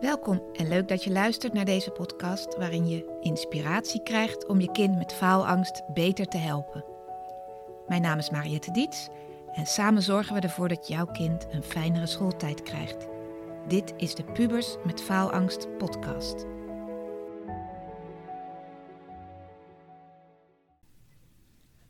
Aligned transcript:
Welkom 0.00 0.42
en 0.52 0.68
leuk 0.68 0.88
dat 0.88 1.04
je 1.04 1.10
luistert 1.10 1.52
naar 1.52 1.64
deze 1.64 1.90
podcast 1.90 2.56
waarin 2.56 2.88
je 2.88 3.18
inspiratie 3.20 4.02
krijgt 4.02 4.46
om 4.46 4.60
je 4.60 4.72
kind 4.72 4.96
met 4.96 5.12
faalangst 5.12 5.82
beter 5.94 6.26
te 6.26 6.36
helpen. 6.36 6.84
Mijn 7.88 8.02
naam 8.02 8.18
is 8.18 8.30
Mariette 8.30 8.70
Diets 8.70 9.08
en 9.54 9.66
samen 9.66 10.02
zorgen 10.02 10.34
we 10.34 10.40
ervoor 10.40 10.68
dat 10.68 10.88
jouw 10.88 11.06
kind 11.06 11.46
een 11.50 11.62
fijnere 11.62 12.06
schooltijd 12.06 12.62
krijgt. 12.62 13.06
Dit 13.68 13.92
is 13.96 14.14
de 14.14 14.24
Pubers 14.24 14.76
met 14.84 15.00
Faalangst 15.00 15.76
podcast. 15.78 16.44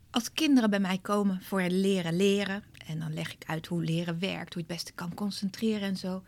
Als 0.09 0.33
kinderen 0.33 0.69
bij 0.69 0.79
mij 0.79 0.97
komen 0.97 1.41
voor 1.41 1.61
leren 1.61 2.15
leren, 2.15 2.63
en 2.87 2.99
dan 2.99 3.13
leg 3.13 3.33
ik 3.33 3.43
uit 3.45 3.67
hoe 3.67 3.83
leren 3.83 4.19
werkt, 4.19 4.53
hoe 4.53 4.63
je 4.63 4.67
het 4.67 4.75
beste 4.75 4.93
kan 4.93 5.13
concentreren 5.13 5.87
en 5.87 5.97
zo, 5.97 6.23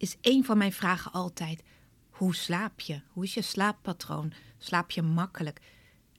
is 0.00 0.16
een 0.20 0.44
van 0.44 0.58
mijn 0.58 0.72
vragen 0.72 1.12
altijd: 1.12 1.62
hoe 2.10 2.34
slaap 2.34 2.80
je? 2.80 3.00
Hoe 3.08 3.24
is 3.24 3.34
je 3.34 3.42
slaappatroon? 3.42 4.32
Slaap 4.58 4.90
je 4.90 5.02
makkelijk? 5.02 5.60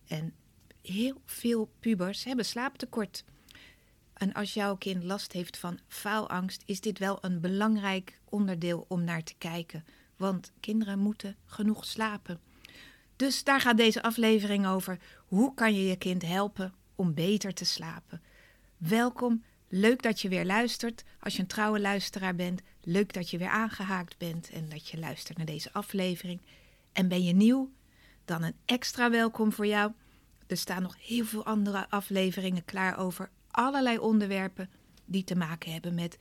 En 0.08 0.34
heel 0.82 1.22
veel 1.26 1.72
pubers 1.80 2.24
hebben 2.24 2.46
slaaptekort. 2.46 3.24
En 4.14 4.34
als 4.34 4.54
jouw 4.54 4.76
kind 4.76 5.04
last 5.04 5.32
heeft 5.32 5.58
van 5.58 5.80
faalangst, 5.88 6.64
is 6.66 6.82
dit 6.82 7.00
wel 7.00 7.18
een 7.22 7.40
belangrijk 7.40 8.20
onderdeel 8.30 8.86
om 8.88 9.04
naar 9.04 9.24
te 9.24 9.36
kijken. 9.38 9.86
Want 10.18 10.52
kinderen 10.60 11.00
moeten 11.00 11.36
genoeg 11.46 11.86
slapen. 11.86 12.40
Dus 13.16 13.44
daar 13.44 13.62
gaat 13.62 13.78
deze 13.78 14.02
aflevering 14.02 14.68
over. 14.68 15.00
Hoe 15.26 15.54
kan 15.54 15.74
je 15.74 15.84
je 15.84 15.96
kind 15.96 16.22
helpen 16.22 16.74
om 16.96 17.14
beter 17.14 17.54
te 17.54 17.66
slapen? 17.66 18.22
Welkom 18.78 19.44
Leuk 19.74 20.02
dat 20.02 20.22
je 20.22 20.30
weer 20.30 20.46
luistert. 20.46 21.04
Als 21.20 21.36
je 21.36 21.42
een 21.42 21.48
trouwe 21.48 21.80
luisteraar 21.80 22.36
bent, 22.36 22.62
leuk 22.82 23.14
dat 23.14 23.30
je 23.30 23.38
weer 23.38 23.50
aangehaakt 23.50 24.18
bent 24.18 24.50
en 24.50 24.70
dat 24.70 24.88
je 24.88 25.00
luistert 25.00 25.38
naar 25.38 25.46
deze 25.46 25.74
aflevering. 25.74 26.42
En 26.92 27.08
ben 27.08 27.24
je 27.24 27.34
nieuw, 27.34 27.72
dan 28.26 28.44
een 28.44 28.56
extra 28.66 29.10
welkom 29.10 29.52
voor 29.52 29.66
jou. 29.66 29.92
Er 30.48 30.58
staan 30.58 30.82
nog 30.82 30.96
heel 31.00 31.26
veel 31.26 31.46
andere 31.46 31.90
afleveringen 31.90 32.66
klaar 32.66 32.98
over 32.98 33.30
allerlei 33.48 33.98
onderwerpen 33.98 34.70
die 35.06 35.24
te 35.24 35.36
maken 35.36 35.72
hebben 35.72 35.96
met 35.96 36.18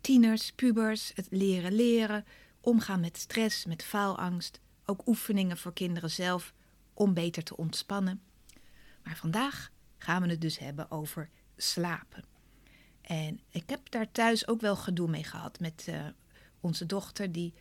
tieners, 0.00 0.52
pubers, 0.52 1.12
het 1.14 1.26
leren 1.30 1.72
leren, 1.72 2.24
omgaan 2.60 3.00
met 3.00 3.18
stress, 3.18 3.64
met 3.64 3.82
faalangst, 3.82 4.60
ook 4.84 5.06
oefeningen 5.06 5.56
voor 5.56 5.72
kinderen 5.72 6.10
zelf 6.10 6.52
om 6.94 7.14
beter 7.14 7.42
te 7.42 7.56
ontspannen. 7.56 8.22
Maar 9.02 9.16
vandaag 9.16 9.70
gaan 9.98 10.22
we 10.22 10.28
het 10.28 10.40
dus 10.40 10.58
hebben 10.58 10.90
over 10.90 11.28
slapen. 11.56 12.35
En 13.06 13.40
ik 13.50 13.62
heb 13.66 13.90
daar 13.90 14.12
thuis 14.12 14.48
ook 14.48 14.60
wel 14.60 14.76
gedoe 14.76 15.08
mee 15.08 15.24
gehad 15.24 15.60
met 15.60 15.86
uh, 15.88 16.06
onze 16.60 16.86
dochter. 16.86 17.32
Die, 17.32 17.54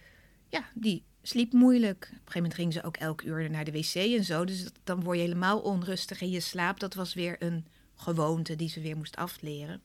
ja, 0.50 0.66
die 0.74 1.04
sliep 1.22 1.54
moeilijk. 1.54 2.04
Op 2.04 2.12
een 2.12 2.18
gegeven 2.18 2.42
moment 2.42 2.54
ging 2.54 2.74
ze 2.74 2.84
ook 2.84 2.98
elk 2.98 3.22
uur 3.22 3.50
naar 3.50 3.66
de 3.66 3.72
wc 3.72 3.96
en 3.96 4.24
zo. 4.24 4.46
Dus 4.46 4.66
dan 4.84 5.04
word 5.04 5.18
je 5.18 5.24
helemaal 5.24 5.60
onrustig 5.60 6.22
in 6.22 6.30
je 6.30 6.40
slaap. 6.40 6.80
Dat 6.80 6.94
was 6.94 7.14
weer 7.14 7.36
een 7.40 7.66
gewoonte 7.96 8.56
die 8.56 8.70
ze 8.70 8.82
weer 8.82 8.98
moest 8.98 9.16
afleren. 9.16 9.82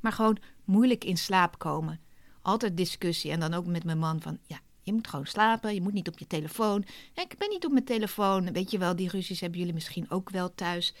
Maar 0.00 0.12
gewoon 0.12 0.38
moeilijk 0.64 1.04
in 1.04 1.16
slaap 1.16 1.58
komen. 1.58 2.00
Altijd 2.42 2.76
discussie. 2.76 3.30
En 3.30 3.40
dan 3.40 3.54
ook 3.54 3.66
met 3.66 3.84
mijn 3.84 3.98
man 3.98 4.20
van, 4.20 4.38
ja, 4.46 4.60
je 4.82 4.92
moet 4.92 5.08
gewoon 5.08 5.26
slapen. 5.26 5.74
Je 5.74 5.82
moet 5.82 5.92
niet 5.92 6.08
op 6.08 6.18
je 6.18 6.26
telefoon. 6.26 6.84
Ik 7.14 7.38
ben 7.38 7.48
niet 7.48 7.64
op 7.64 7.72
mijn 7.72 7.84
telefoon. 7.84 8.52
Weet 8.52 8.70
je 8.70 8.78
wel, 8.78 8.96
die 8.96 9.08
ruzies 9.08 9.40
hebben 9.40 9.58
jullie 9.58 9.74
misschien 9.74 10.10
ook 10.10 10.30
wel 10.30 10.54
thuis. 10.54 10.94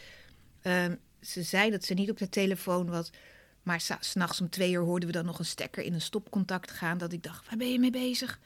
Uh, 0.62 0.84
ze 1.20 1.42
zei 1.42 1.70
dat 1.70 1.84
ze 1.84 1.94
niet 1.94 2.10
op 2.10 2.18
de 2.18 2.28
telefoon 2.28 2.86
was. 2.86 3.10
Maar 3.62 3.96
s'nachts 4.00 4.40
om 4.40 4.50
twee 4.50 4.72
uur 4.72 4.80
hoorden 4.80 5.08
we 5.08 5.14
dan 5.14 5.24
nog 5.24 5.38
een 5.38 5.44
stekker 5.44 5.82
in 5.82 5.94
een 5.94 6.00
stopcontact 6.00 6.70
gaan. 6.70 6.98
Dat 6.98 7.12
ik 7.12 7.22
dacht, 7.22 7.48
waar 7.48 7.56
ben 7.56 7.72
je 7.72 7.78
mee 7.78 7.90
bezig? 7.90 8.38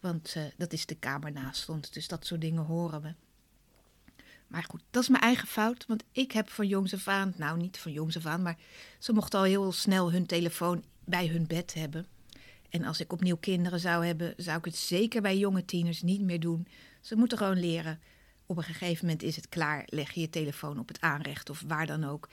Want 0.00 0.34
uh, 0.36 0.42
dat 0.56 0.72
is 0.72 0.86
de 0.86 0.94
kamer 0.94 1.32
naast 1.32 1.68
ons. 1.68 1.90
Dus 1.90 2.08
dat 2.08 2.26
soort 2.26 2.40
dingen 2.40 2.62
horen 2.62 3.02
we. 3.02 3.14
Maar 4.46 4.64
goed, 4.64 4.82
dat 4.90 5.02
is 5.02 5.08
mijn 5.08 5.22
eigen 5.22 5.48
fout. 5.48 5.84
Want 5.86 6.04
ik 6.12 6.32
heb 6.32 6.50
van 6.50 6.66
jongs 6.66 6.94
af 6.94 7.08
aan, 7.08 7.34
nou 7.36 7.58
niet 7.58 7.78
van 7.78 7.92
jongs 7.92 8.16
af 8.16 8.26
aan, 8.26 8.42
maar 8.42 8.58
ze 8.98 9.12
mochten 9.12 9.38
al 9.38 9.44
heel 9.44 9.72
snel 9.72 10.12
hun 10.12 10.26
telefoon 10.26 10.84
bij 11.04 11.26
hun 11.26 11.46
bed 11.46 11.74
hebben. 11.74 12.06
En 12.68 12.84
als 12.84 13.00
ik 13.00 13.12
opnieuw 13.12 13.36
kinderen 13.36 13.80
zou 13.80 14.06
hebben, 14.06 14.34
zou 14.36 14.58
ik 14.58 14.64
het 14.64 14.76
zeker 14.76 15.22
bij 15.22 15.38
jonge 15.38 15.64
tieners 15.64 16.02
niet 16.02 16.20
meer 16.20 16.40
doen. 16.40 16.66
Ze 17.00 17.16
moeten 17.16 17.38
gewoon 17.38 17.60
leren. 17.60 18.00
Op 18.46 18.56
een 18.56 18.62
gegeven 18.62 19.06
moment 19.06 19.22
is 19.22 19.36
het 19.36 19.48
klaar. 19.48 19.82
Leg 19.86 20.10
je 20.12 20.20
je 20.20 20.30
telefoon 20.30 20.78
op 20.78 20.88
het 20.88 21.00
aanrecht 21.00 21.50
of 21.50 21.62
waar 21.66 21.86
dan 21.86 22.04
ook. 22.04 22.28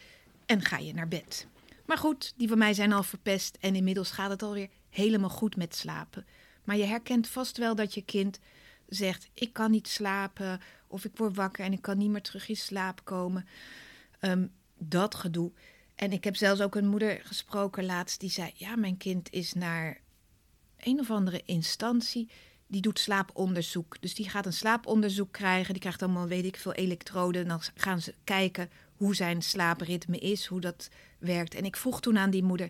En 0.45 0.61
ga 0.61 0.77
je 0.77 0.93
naar 0.93 1.07
bed. 1.07 1.47
Maar 1.89 1.97
goed, 1.97 2.33
die 2.37 2.47
van 2.47 2.57
mij 2.57 2.73
zijn 2.73 2.93
al 2.93 3.03
verpest 3.03 3.57
en 3.59 3.75
inmiddels 3.75 4.11
gaat 4.11 4.29
het 4.29 4.43
alweer 4.43 4.69
helemaal 4.89 5.29
goed 5.29 5.55
met 5.55 5.75
slapen. 5.75 6.25
Maar 6.63 6.77
je 6.77 6.83
herkent 6.83 7.27
vast 7.27 7.57
wel 7.57 7.75
dat 7.75 7.93
je 7.93 8.01
kind 8.01 8.39
zegt: 8.87 9.29
Ik 9.33 9.53
kan 9.53 9.71
niet 9.71 9.87
slapen, 9.87 10.59
of 10.87 11.05
ik 11.05 11.17
word 11.17 11.35
wakker 11.35 11.65
en 11.65 11.73
ik 11.73 11.81
kan 11.81 11.97
niet 11.97 12.09
meer 12.09 12.21
terug 12.21 12.49
in 12.49 12.57
slaap 12.57 13.05
komen. 13.05 13.47
Ehm, 14.19 14.47
dat 14.77 15.15
gedoe. 15.15 15.51
En 15.95 16.11
ik 16.11 16.23
heb 16.23 16.35
zelfs 16.35 16.61
ook 16.61 16.75
een 16.75 16.87
moeder 16.87 17.21
gesproken 17.23 17.85
laatst 17.85 18.19
die 18.19 18.29
zei: 18.29 18.51
Ja, 18.53 18.75
mijn 18.75 18.97
kind 18.97 19.31
is 19.31 19.53
naar 19.53 20.01
een 20.77 20.99
of 20.99 21.11
andere 21.11 21.41
instantie. 21.45 22.29
Die 22.67 22.81
doet 22.81 22.99
slaaponderzoek. 22.99 24.01
Dus 24.01 24.15
die 24.15 24.29
gaat 24.29 24.45
een 24.45 24.53
slaaponderzoek 24.53 25.31
krijgen. 25.31 25.73
Die 25.73 25.81
krijgt 25.81 26.01
allemaal, 26.01 26.27
weet 26.27 26.45
ik 26.45 26.57
veel, 26.57 26.73
elektroden. 26.73 27.41
En 27.41 27.47
dan 27.47 27.61
gaan 27.75 28.01
ze 28.01 28.13
kijken 28.23 28.69
hoe 28.99 29.15
zijn 29.15 29.41
slaapritme 29.41 30.17
is, 30.17 30.45
hoe 30.45 30.59
dat 30.59 30.89
werkt. 31.19 31.55
En 31.55 31.65
ik 31.65 31.75
vroeg 31.75 32.01
toen 32.01 32.17
aan 32.17 32.29
die 32.29 32.43
moeder: 32.43 32.69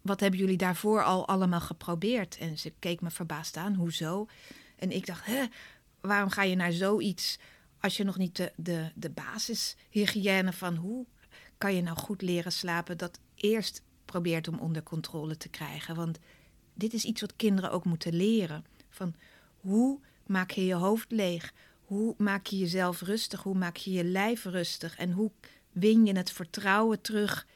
Wat 0.00 0.20
hebben 0.20 0.40
jullie 0.40 0.56
daarvoor 0.56 1.04
al 1.04 1.28
allemaal 1.28 1.60
geprobeerd? 1.60 2.38
En 2.38 2.58
ze 2.58 2.72
keek 2.78 3.00
me 3.00 3.10
verbaasd 3.10 3.56
aan: 3.56 3.74
Hoezo? 3.74 4.26
En 4.76 4.90
ik 4.90 5.06
dacht: 5.06 5.26
Hè, 5.26 5.44
waarom 6.00 6.30
ga 6.30 6.42
je 6.42 6.56
naar 6.56 6.72
zoiets 6.72 7.38
als 7.80 7.96
je 7.96 8.04
nog 8.04 8.18
niet 8.18 8.36
de, 8.36 8.52
de, 8.56 8.90
de 8.94 9.10
basishygiëne 9.10 10.52
van 10.52 10.74
hoe 10.76 11.06
kan 11.58 11.74
je 11.74 11.82
nou 11.82 11.96
goed 11.96 12.22
leren 12.22 12.52
slapen, 12.52 12.98
dat 12.98 13.18
eerst 13.34 13.82
probeert 14.04 14.48
om 14.48 14.58
onder 14.58 14.82
controle 14.82 15.36
te 15.36 15.48
krijgen? 15.48 15.94
Want 15.94 16.18
dit 16.74 16.92
is 16.92 17.04
iets 17.04 17.20
wat 17.20 17.36
kinderen 17.36 17.70
ook 17.70 17.84
moeten 17.84 18.14
leren. 18.14 18.64
Van 18.88 19.14
hoe 19.56 20.00
maak 20.26 20.50
je 20.50 20.64
je 20.64 20.74
hoofd 20.74 21.10
leeg? 21.12 21.52
Hoe 21.94 22.14
maak 22.18 22.46
je 22.46 22.58
jezelf 22.58 23.00
rustig? 23.00 23.42
Hoe 23.42 23.54
maak 23.54 23.76
je 23.76 23.90
je 23.90 24.04
lijf 24.04 24.44
rustig? 24.44 24.96
En 24.96 25.12
hoe 25.12 25.30
win 25.72 26.06
je 26.06 26.16
het 26.16 26.32
vertrouwen 26.32 27.00
terug 27.00 27.46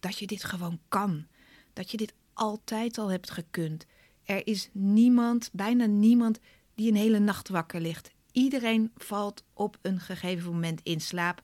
dat 0.00 0.18
je 0.18 0.26
dit 0.26 0.44
gewoon 0.44 0.80
kan? 0.88 1.26
Dat 1.72 1.90
je 1.90 1.96
dit 1.96 2.14
altijd 2.32 2.98
al 2.98 3.08
hebt 3.10 3.30
gekund. 3.30 3.86
Er 4.24 4.46
is 4.46 4.68
niemand, 4.72 5.50
bijna 5.52 5.86
niemand, 5.86 6.38
die 6.74 6.90
een 6.90 6.96
hele 6.96 7.18
nacht 7.18 7.48
wakker 7.48 7.80
ligt. 7.80 8.10
Iedereen 8.32 8.92
valt 8.96 9.44
op 9.52 9.78
een 9.82 10.00
gegeven 10.00 10.52
moment 10.52 10.80
in 10.82 11.00
slaap. 11.00 11.42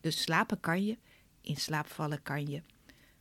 Dus 0.00 0.22
slapen 0.22 0.60
kan 0.60 0.84
je, 0.84 0.98
in 1.40 1.56
slaap 1.56 1.86
vallen 1.86 2.22
kan 2.22 2.46
je. 2.46 2.62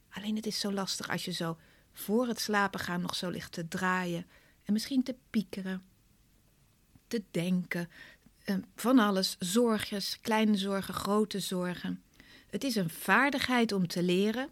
Alleen 0.10 0.36
het 0.36 0.46
is 0.46 0.60
zo 0.60 0.72
lastig 0.72 1.10
als 1.10 1.26
je 1.26 1.32
zo 1.32 1.58
voor 1.94 2.28
het 2.28 2.40
slapen 2.40 2.80
gaan 2.80 3.02
nog 3.02 3.16
zo 3.16 3.30
ligt 3.30 3.52
te 3.52 3.68
draaien 3.68 4.26
en 4.64 4.74
misschien 4.74 5.04
te 5.04 5.16
piekeren, 5.30 5.84
te 7.08 7.24
denken, 7.32 7.90
van 8.76 9.00
alles, 9.00 9.36
zorgjes, 9.40 10.20
kleine 10.22 10.58
zorgen, 10.58 10.94
grote 10.94 11.40
zorgen. 11.40 12.04
Het 12.50 12.64
is 12.64 12.76
een 12.76 12.90
vaardigheid 12.90 13.72
om 13.72 13.88
te 13.88 14.04
leren. 14.04 14.50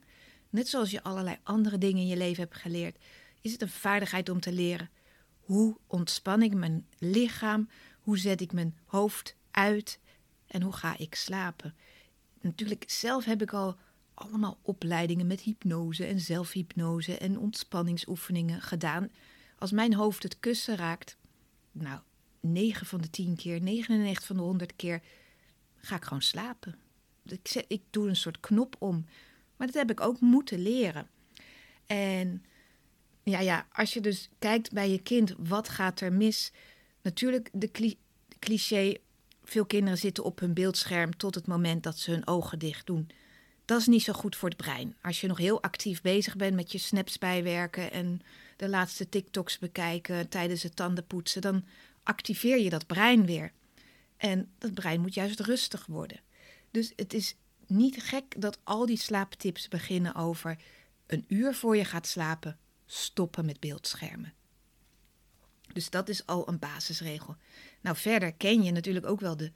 Net 0.50 0.68
zoals 0.68 0.92
je 0.92 1.04
allerlei 1.04 1.38
andere 1.44 1.78
dingen 1.78 2.02
in 2.02 2.08
je 2.08 2.18
leven 2.18 2.44
hebt 2.44 2.58
geleerd, 2.58 2.98
is 3.42 3.52
het 3.52 3.62
een 3.62 3.70
vaardigheid 3.70 4.30
om 4.30 4.40
te 4.40 4.52
leren. 4.52 4.90
Hoe 5.40 5.78
ontspan 5.88 6.42
ik 6.42 6.54
mijn 6.54 6.88
lichaam? 6.98 7.70
Hoe 8.00 8.18
zet 8.18 8.42
ik 8.42 8.54
mijn 8.54 8.78
hoofd 8.86 9.36
uit? 9.52 10.00
En 10.48 10.62
hoe 10.62 10.74
ga 10.74 10.98
ik 10.98 11.16
slapen? 11.16 11.76
Natuurlijk, 12.42 12.84
zelf 12.88 13.26
heb 13.26 13.42
ik 13.42 13.54
al 13.54 13.78
allemaal 14.14 14.58
opleidingen 14.62 15.28
met 15.28 15.42
hypnose 15.42 16.06
en 16.06 16.20
zelfhypnose 16.20 17.18
en 17.18 17.40
ontspanningsoefeningen 17.40 18.62
gedaan. 18.62 19.10
Als 19.58 19.72
mijn 19.72 19.94
hoofd 19.94 20.24
het 20.24 20.40
kussen 20.40 20.76
raakt, 20.76 21.18
nou, 21.72 22.00
9 22.42 22.86
van 22.86 23.02
de 23.02 23.10
10 23.10 23.36
keer, 23.36 23.62
99 23.62 24.26
van 24.26 24.36
de 24.36 24.42
100 24.42 24.76
keer 24.76 25.02
ga 25.76 25.96
ik 25.96 26.04
gewoon 26.04 26.22
slapen. 26.22 26.76
Ik, 27.26 27.66
ik 27.68 27.82
doe 27.90 28.08
een 28.08 28.16
soort 28.16 28.40
knop 28.40 28.76
om. 28.80 29.06
Maar 29.58 29.68
dat 29.68 29.76
heb 29.76 29.92
ik 29.92 30.02
ook 30.02 30.20
moeten 30.20 30.60
leren. 30.60 31.08
En 31.86 32.44
ja, 33.24 33.40
ja, 33.40 33.68
als 33.72 33.94
je 33.94 34.02
dus 34.02 34.30
kijkt 34.40 34.72
bij 34.72 34.92
je 34.92 35.02
kind, 35.02 35.34
wat 35.38 35.70
gaat 35.70 36.02
er 36.02 36.14
mis? 36.14 36.52
Natuurlijk, 37.02 37.50
de 37.54 37.96
cliché, 38.40 38.94
veel 39.44 39.66
kinderen 39.66 39.98
zitten 39.98 40.24
op 40.24 40.40
hun 40.40 40.54
beeldscherm 40.54 41.18
tot 41.18 41.36
het 41.36 41.48
moment 41.48 41.84
dat 41.84 41.98
ze 42.00 42.12
hun 42.12 42.28
ogen 42.28 42.60
dicht 42.60 42.86
doen. 42.86 43.10
Dat 43.66 43.80
is 43.80 43.88
niet 43.88 44.04
zo 44.04 44.14
goed 44.14 44.36
voor 44.36 44.50
het 44.50 44.58
brein. 44.58 44.96
Als 45.02 45.22
je 45.22 45.28
nog 45.28 45.38
heel 45.38 45.62
actief 45.62 46.02
bezig 46.02 46.36
bent 46.36 46.56
met 46.56 46.72
je 46.72 46.78
snaps 46.78 47.18
bijwerken 47.18 47.92
en 47.92 48.22
de 48.58 48.70
laatste 48.70 49.10
TikToks 49.10 49.60
bekijken 49.60 50.30
tijdens 50.30 50.64
het 50.64 50.76
tandenpoetsen, 50.76 51.42
dan 51.42 51.64
activeer 52.04 52.60
je 52.60 52.70
dat 52.70 52.88
brein 52.88 53.26
weer. 53.26 53.52
En 54.18 54.52
dat 54.58 54.74
brein 54.74 55.02
moet 55.02 55.14
juist 55.14 55.40
rustig 55.40 55.86
worden. 55.86 56.20
Dus 56.72 56.94
het 56.96 57.14
is 57.14 57.36
niet 57.68 58.04
gek 58.04 58.42
dat 58.42 58.60
al 58.64 58.86
die 58.86 58.98
slaaptips 58.98 59.68
beginnen 59.68 60.16
over 60.16 60.58
een 61.08 61.26
uur 61.28 61.56
voor 61.56 61.78
je 61.78 61.86
gaat 61.86 62.08
slapen, 62.08 62.58
stoppen 62.86 63.46
met 63.46 63.60
beeldschermen. 63.60 64.34
Dus 65.74 65.90
dat 65.90 66.10
is 66.10 66.26
al 66.26 66.48
een 66.48 66.60
basisregel. 66.60 67.36
Nou, 67.82 67.96
verder 67.98 68.34
ken 68.34 68.64
je 68.64 68.72
natuurlijk 68.72 69.06
ook 69.06 69.20
wel 69.20 69.38
de 69.38 69.52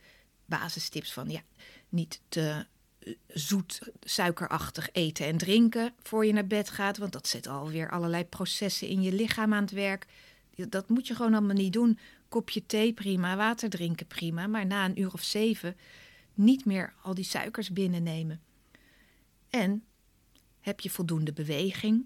basistips 0.45 1.13
van 1.13 1.29
ja, 1.29 1.41
niet 1.89 2.21
te 2.29 2.65
eh, 2.99 3.13
zoet, 3.27 3.79
suikerachtig 4.01 4.89
eten 4.91 5.25
en 5.25 5.37
drinken 5.37 5.93
voor 6.03 6.25
je 6.25 6.33
naar 6.33 6.47
bed 6.47 6.69
gaat. 6.69 6.97
Want 6.97 7.11
dat 7.11 7.27
zet 7.27 7.47
alweer 7.47 7.91
allerlei 7.91 8.25
processen 8.25 8.87
in 8.87 9.01
je 9.01 9.13
lichaam 9.13 9.53
aan 9.53 9.63
het 9.63 9.71
werk. 9.71 10.05
Dat 10.55 10.89
moet 10.89 11.07
je 11.07 11.15
gewoon 11.15 11.33
allemaal 11.33 11.55
niet 11.55 11.73
doen. 11.73 11.99
Kopje 12.35 12.65
thee 12.65 12.93
prima, 12.93 13.35
water 13.35 13.69
drinken 13.69 14.07
prima. 14.07 14.47
Maar 14.47 14.65
na 14.65 14.85
een 14.85 14.99
uur 14.99 15.13
of 15.13 15.23
zeven 15.23 15.77
niet 16.33 16.65
meer 16.65 16.93
al 17.01 17.13
die 17.13 17.23
suikers 17.23 17.71
binnennemen. 17.71 18.41
En 19.49 19.83
heb 20.59 20.79
je 20.79 20.89
voldoende 20.89 21.33
beweging? 21.33 22.05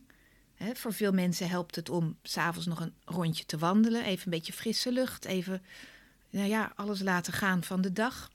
voor 0.73 0.93
veel 0.93 1.11
mensen 1.11 1.49
helpt 1.49 1.75
het 1.75 1.89
om 1.89 2.17
s'avonds 2.23 2.67
nog 2.67 2.79
een 2.79 2.93
rondje 3.05 3.45
te 3.45 3.57
wandelen. 3.57 4.03
Even 4.03 4.25
een 4.25 4.31
beetje 4.31 4.53
frisse 4.53 4.91
lucht. 4.91 5.25
Even 5.25 5.61
nou 6.29 6.47
ja, 6.47 6.71
alles 6.75 7.01
laten 7.01 7.33
gaan 7.33 7.63
van 7.63 7.81
de 7.81 7.91
dag. 7.91 8.31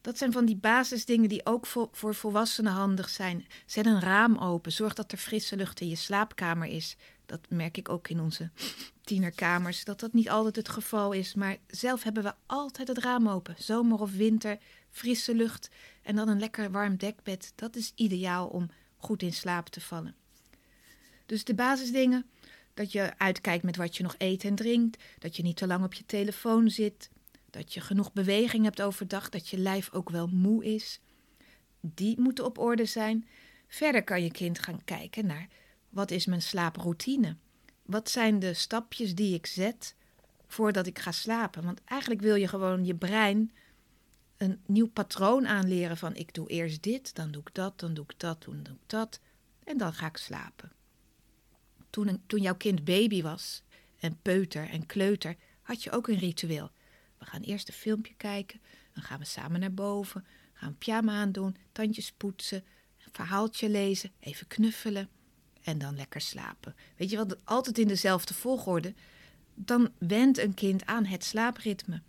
Dat 0.00 0.18
zijn 0.18 0.32
van 0.32 0.44
die 0.44 0.56
basisdingen 0.56 1.28
die 1.28 1.46
ook 1.46 1.66
voor, 1.66 1.88
voor 1.92 2.14
volwassenen 2.14 2.72
handig 2.72 3.08
zijn. 3.08 3.46
Zet 3.66 3.86
een 3.86 4.00
raam 4.00 4.38
open. 4.38 4.72
Zorg 4.72 4.94
dat 4.94 5.12
er 5.12 5.18
frisse 5.18 5.56
lucht 5.56 5.80
in 5.80 5.88
je 5.88 5.96
slaapkamer 5.96 6.68
is. 6.68 6.96
Dat 7.26 7.40
merk 7.48 7.76
ik 7.76 7.88
ook 7.88 8.08
in 8.08 8.20
onze 8.20 8.50
tienerkamers. 9.04 9.84
Dat 9.84 10.00
dat 10.00 10.12
niet 10.12 10.28
altijd 10.28 10.56
het 10.56 10.68
geval 10.68 11.12
is. 11.12 11.34
Maar 11.34 11.56
zelf 11.66 12.02
hebben 12.02 12.22
we 12.22 12.34
altijd 12.46 12.88
het 12.88 12.98
raam 12.98 13.28
open. 13.28 13.54
Zomer 13.58 14.00
of 14.00 14.12
winter, 14.12 14.58
frisse 14.90 15.34
lucht. 15.34 15.70
En 16.02 16.16
dan 16.16 16.28
een 16.28 16.38
lekker 16.38 16.70
warm 16.70 16.96
dekbed. 16.96 17.52
Dat 17.54 17.76
is 17.76 17.92
ideaal 17.94 18.46
om 18.46 18.70
goed 18.96 19.22
in 19.22 19.32
slaap 19.32 19.68
te 19.68 19.80
vallen. 19.80 20.14
Dus 21.26 21.44
de 21.44 21.54
basisdingen. 21.54 22.26
Dat 22.74 22.92
je 22.92 23.18
uitkijkt 23.18 23.64
met 23.64 23.76
wat 23.76 23.96
je 23.96 24.02
nog 24.02 24.14
eet 24.18 24.44
en 24.44 24.54
drinkt. 24.54 25.02
Dat 25.18 25.36
je 25.36 25.42
niet 25.42 25.56
te 25.56 25.66
lang 25.66 25.84
op 25.84 25.94
je 25.94 26.06
telefoon 26.06 26.70
zit. 26.70 27.10
Dat 27.50 27.74
je 27.74 27.80
genoeg 27.80 28.12
beweging 28.12 28.64
hebt 28.64 28.82
overdag. 28.82 29.28
Dat 29.28 29.48
je 29.48 29.58
lijf 29.58 29.92
ook 29.92 30.10
wel 30.10 30.26
moe 30.26 30.64
is. 30.64 31.00
Die 31.80 32.20
moeten 32.20 32.44
op 32.44 32.58
orde 32.58 32.84
zijn. 32.84 33.28
Verder 33.68 34.04
kan 34.04 34.22
je 34.22 34.30
kind 34.30 34.58
gaan 34.58 34.84
kijken 34.84 35.26
naar 35.26 35.48
wat 35.88 36.10
is 36.10 36.26
mijn 36.26 36.42
slaaproutine? 36.42 37.36
Wat 37.82 38.10
zijn 38.10 38.38
de 38.38 38.54
stapjes 38.54 39.14
die 39.14 39.34
ik 39.34 39.46
zet 39.46 39.94
voordat 40.46 40.86
ik 40.86 40.98
ga 40.98 41.12
slapen? 41.12 41.64
Want 41.64 41.84
eigenlijk 41.84 42.20
wil 42.20 42.34
je 42.34 42.48
gewoon 42.48 42.84
je 42.84 42.94
brein 42.94 43.52
een 44.36 44.60
nieuw 44.66 44.88
patroon 44.88 45.46
aanleren 45.46 45.96
van 45.96 46.16
ik 46.16 46.34
doe 46.34 46.48
eerst 46.48 46.82
dit, 46.82 47.14
dan 47.14 47.30
doe 47.30 47.42
ik 47.42 47.54
dat, 47.54 47.80
dan 47.80 47.94
doe 47.94 48.04
ik 48.04 48.14
dat, 48.16 48.44
dan 48.44 48.62
doe 48.62 48.74
ik 48.74 48.80
dat 48.86 49.20
en 49.64 49.76
dan 49.76 49.92
ga 49.92 50.06
ik 50.06 50.16
slapen. 50.16 50.72
Toen, 51.90 52.22
toen 52.26 52.40
jouw 52.40 52.56
kind 52.56 52.84
baby 52.84 53.22
was 53.22 53.62
en 53.98 54.18
peuter 54.22 54.68
en 54.68 54.86
kleuter, 54.86 55.36
had 55.62 55.82
je 55.82 55.90
ook 55.90 56.08
een 56.08 56.18
ritueel. 56.18 56.70
We 57.18 57.24
gaan 57.24 57.42
eerst 57.42 57.68
een 57.68 57.74
filmpje 57.74 58.14
kijken, 58.16 58.60
dan 58.92 59.02
gaan 59.02 59.18
we 59.18 59.24
samen 59.24 59.60
naar 59.60 59.74
boven, 59.74 60.24
gaan 60.52 60.68
een 60.68 60.78
pyjama 60.78 61.12
aandoen, 61.12 61.56
tandjes 61.72 62.12
poetsen, 62.12 62.64
een 63.04 63.12
verhaaltje 63.12 63.68
lezen, 63.68 64.10
even 64.20 64.46
knuffelen 64.46 65.08
en 65.62 65.78
dan 65.78 65.96
lekker 65.96 66.20
slapen. 66.20 66.74
Weet 66.96 67.10
je 67.10 67.16
wat, 67.16 67.36
altijd 67.44 67.78
in 67.78 67.88
dezelfde 67.88 68.34
volgorde. 68.34 68.94
Dan 69.54 69.90
wendt 69.98 70.38
een 70.38 70.54
kind 70.54 70.86
aan 70.86 71.04
het 71.04 71.24
slaapritme. 71.24 72.02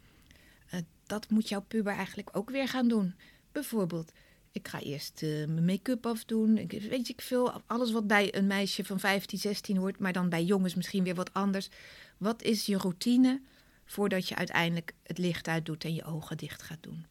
Uh, 0.74 0.80
dat 1.04 1.30
moet 1.30 1.50
jouw 1.50 1.62
puber 1.62 1.94
eigenlijk 1.94 2.30
ook 2.32 2.50
weer 2.50 2.68
gaan 2.68 2.88
doen. 2.88 3.16
Bijvoorbeeld, 3.52 4.12
ik 4.52 4.68
ga 4.68 4.80
eerst 4.80 5.22
uh, 5.22 5.48
mijn 5.48 5.66
make-up 5.66 6.06
afdoen. 6.06 6.58
Ik, 6.58 6.72
weet 6.72 7.10
ik 7.10 7.22
veel, 7.22 7.62
alles 7.66 7.92
wat 7.92 8.08
bij 8.08 8.36
een 8.36 8.48
meisje 8.48 8.86
van 8.86 9.00
15, 9.00 9.40
16 9.40 9.78
hoort, 9.78 10.00
maar 10.00 10.14
dan 10.14 10.30
bij 10.30 10.44
jongens 10.44 10.76
misschien 10.76 11.04
weer 11.04 11.16
wat 11.16 11.34
anders. 11.34 11.70
Wat 12.18 12.42
is 12.42 12.66
je 12.66 12.78
routine 12.78 13.42
voordat 13.90 14.28
je 14.28 14.36
uiteindelijk 14.36 14.94
het 15.04 15.18
licht 15.18 15.48
uitdoet 15.48 15.84
en 15.84 15.94
je 15.94 16.04
ogen 16.04 16.38
dicht 16.38 16.62
gaat 16.62 16.84
doen? 16.84 17.06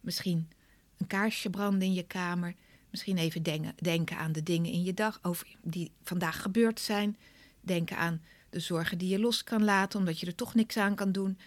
Misschien 0.00 0.48
een 0.96 1.06
kaarsje 1.06 1.50
branden 1.50 1.88
in 1.88 1.94
je 1.94 2.06
kamer. 2.06 2.54
Misschien 2.90 3.18
even 3.18 3.42
denken, 3.42 3.74
denken 3.76 4.16
aan 4.16 4.32
de 4.32 4.42
dingen 4.42 4.72
in 4.72 4.82
je 4.82 4.94
dag 4.94 5.18
over 5.22 5.56
die 5.62 5.90
vandaag 6.02 6.42
gebeurd 6.42 6.80
zijn. 6.80 7.16
Denken 7.60 7.96
aan 7.96 8.22
de 8.50 8.60
zorgen 8.60 8.98
die 8.98 9.08
je 9.08 9.18
los 9.18 9.44
kan 9.44 9.64
laten 9.64 9.98
omdat 9.98 10.20
je 10.20 10.26
er 10.26 10.34
toch 10.34 10.54
niks 10.54 10.76
aan 10.76 10.94
kan 10.94 11.12
doen. 11.12 11.38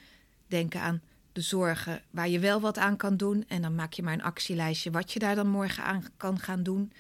Denken 0.47 0.81
aan 0.81 1.01
de 1.31 1.41
zorgen 1.41 2.03
waar 2.09 2.29
je 2.29 2.39
wel 2.39 2.59
wat 2.59 2.77
aan 2.77 2.97
kan 2.97 3.17
doen. 3.17 3.45
En 3.47 3.61
dan 3.61 3.75
maak 3.75 3.93
je 3.93 4.03
maar 4.03 4.13
een 4.13 4.21
actielijstje 4.21 4.91
wat 4.91 5.11
je 5.11 5.19
daar 5.19 5.35
dan 5.35 5.49
morgen 5.49 5.83
aan 5.83 6.03
kan 6.17 6.39
gaan 6.39 6.63
doen. 6.63 6.91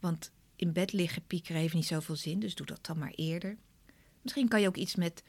Want 0.00 0.30
in 0.56 0.72
bed 0.72 0.92
liggen 0.92 1.26
piekeren 1.26 1.60
heeft 1.60 1.74
niet 1.74 1.86
zoveel 1.86 2.16
zin, 2.16 2.40
dus 2.40 2.54
doe 2.54 2.66
dat 2.66 2.86
dan 2.86 2.98
maar 2.98 3.12
eerder. 3.14 3.56
Misschien 4.22 4.48
kan 4.48 4.60
je 4.60 4.68
ook 4.68 4.76
iets 4.76 4.94
met 4.94 5.22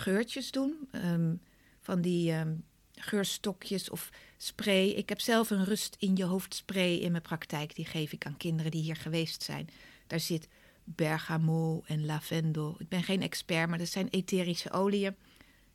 geurtjes 0.00 0.50
doen. 0.50 0.88
Ehm, 0.90 1.34
van 1.80 2.00
die 2.00 2.32
ehm, 2.32 2.54
geurstokjes 2.94 3.90
of 3.90 4.10
spray. 4.36 4.88
Ik 4.88 5.08
heb 5.08 5.20
zelf 5.20 5.50
een 5.50 5.64
rust 5.64 5.96
in 5.98 6.16
je 6.16 6.24
hoofd 6.24 6.54
spray 6.54 6.94
in 6.94 7.10
mijn 7.10 7.22
praktijk. 7.22 7.74
Die 7.74 7.84
geef 7.84 8.12
ik 8.12 8.26
aan 8.26 8.36
kinderen 8.36 8.70
die 8.70 8.82
hier 8.82 8.96
geweest 8.96 9.42
zijn. 9.42 9.68
Daar 10.06 10.20
zit 10.20 10.48
bergamo 10.84 11.82
en 11.86 12.06
lavendel. 12.06 12.76
Ik 12.78 12.88
ben 12.88 13.02
geen 13.02 13.22
expert, 13.22 13.68
maar 13.68 13.78
dat 13.78 13.88
zijn 13.88 14.08
etherische 14.08 14.70
oliën. 14.70 15.16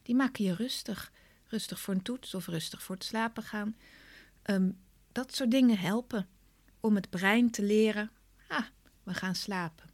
Die 0.01 0.15
maken 0.15 0.45
je 0.45 0.55
rustig. 0.55 1.11
Rustig 1.47 1.79
voor 1.79 1.93
een 1.93 2.01
toets 2.01 2.33
of 2.33 2.47
rustig 2.47 2.83
voor 2.83 2.95
het 2.95 3.03
slapen 3.03 3.43
gaan. 3.43 3.75
Ehm, 4.41 4.69
dat 5.11 5.35
soort 5.35 5.51
dingen 5.51 5.77
helpen 5.77 6.27
om 6.79 6.95
het 6.95 7.09
brein 7.09 7.51
te 7.51 7.63
leren. 7.63 8.11
Ah, 8.47 8.65
we 9.03 9.13
gaan 9.13 9.35
slapen. 9.35 9.84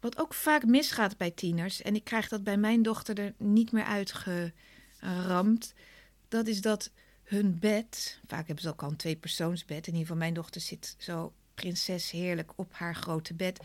Wat 0.00 0.18
ook 0.18 0.34
vaak 0.34 0.64
misgaat 0.64 1.16
bij 1.16 1.30
tieners, 1.30 1.82
en 1.82 1.94
ik 1.94 2.04
krijg 2.04 2.28
dat 2.28 2.42
bij 2.42 2.56
mijn 2.56 2.82
dochter 2.82 3.18
er 3.18 3.34
niet 3.36 3.72
meer 3.72 3.84
uitgeramd, 3.84 5.74
dat 6.28 6.46
is 6.46 6.60
dat 6.60 6.90
hun 7.22 7.58
bed, 7.58 8.20
vaak 8.26 8.46
hebben 8.46 8.64
ze 8.64 8.70
ook 8.70 8.82
al 8.82 8.90
een 8.90 8.96
tweepersoonsbed, 8.96 9.86
in 9.86 9.92
ieder 9.92 10.00
geval 10.00 10.16
mijn 10.16 10.34
dochter 10.34 10.60
zit 10.60 10.94
zo 10.98 11.32
prinses 11.54 12.10
heerlijk 12.10 12.52
op 12.56 12.72
haar 12.72 12.94
grote 12.94 13.34
bed. 13.34 13.60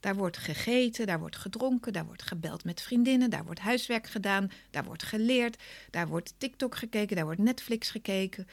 Daar 0.00 0.14
wordt 0.14 0.36
gegeten, 0.36 1.06
daar 1.06 1.18
wordt 1.18 1.36
gedronken, 1.36 1.92
daar 1.92 2.06
wordt 2.06 2.22
gebeld 2.22 2.64
met 2.64 2.80
vriendinnen, 2.80 3.30
daar 3.30 3.44
wordt 3.44 3.60
huiswerk 3.60 4.06
gedaan, 4.06 4.50
daar 4.70 4.84
wordt 4.84 5.02
geleerd, 5.02 5.62
daar 5.90 6.08
wordt 6.08 6.34
TikTok 6.38 6.76
gekeken, 6.76 7.16
daar 7.16 7.24
wordt 7.24 7.40
Netflix 7.40 7.90
gekeken. 7.90 8.48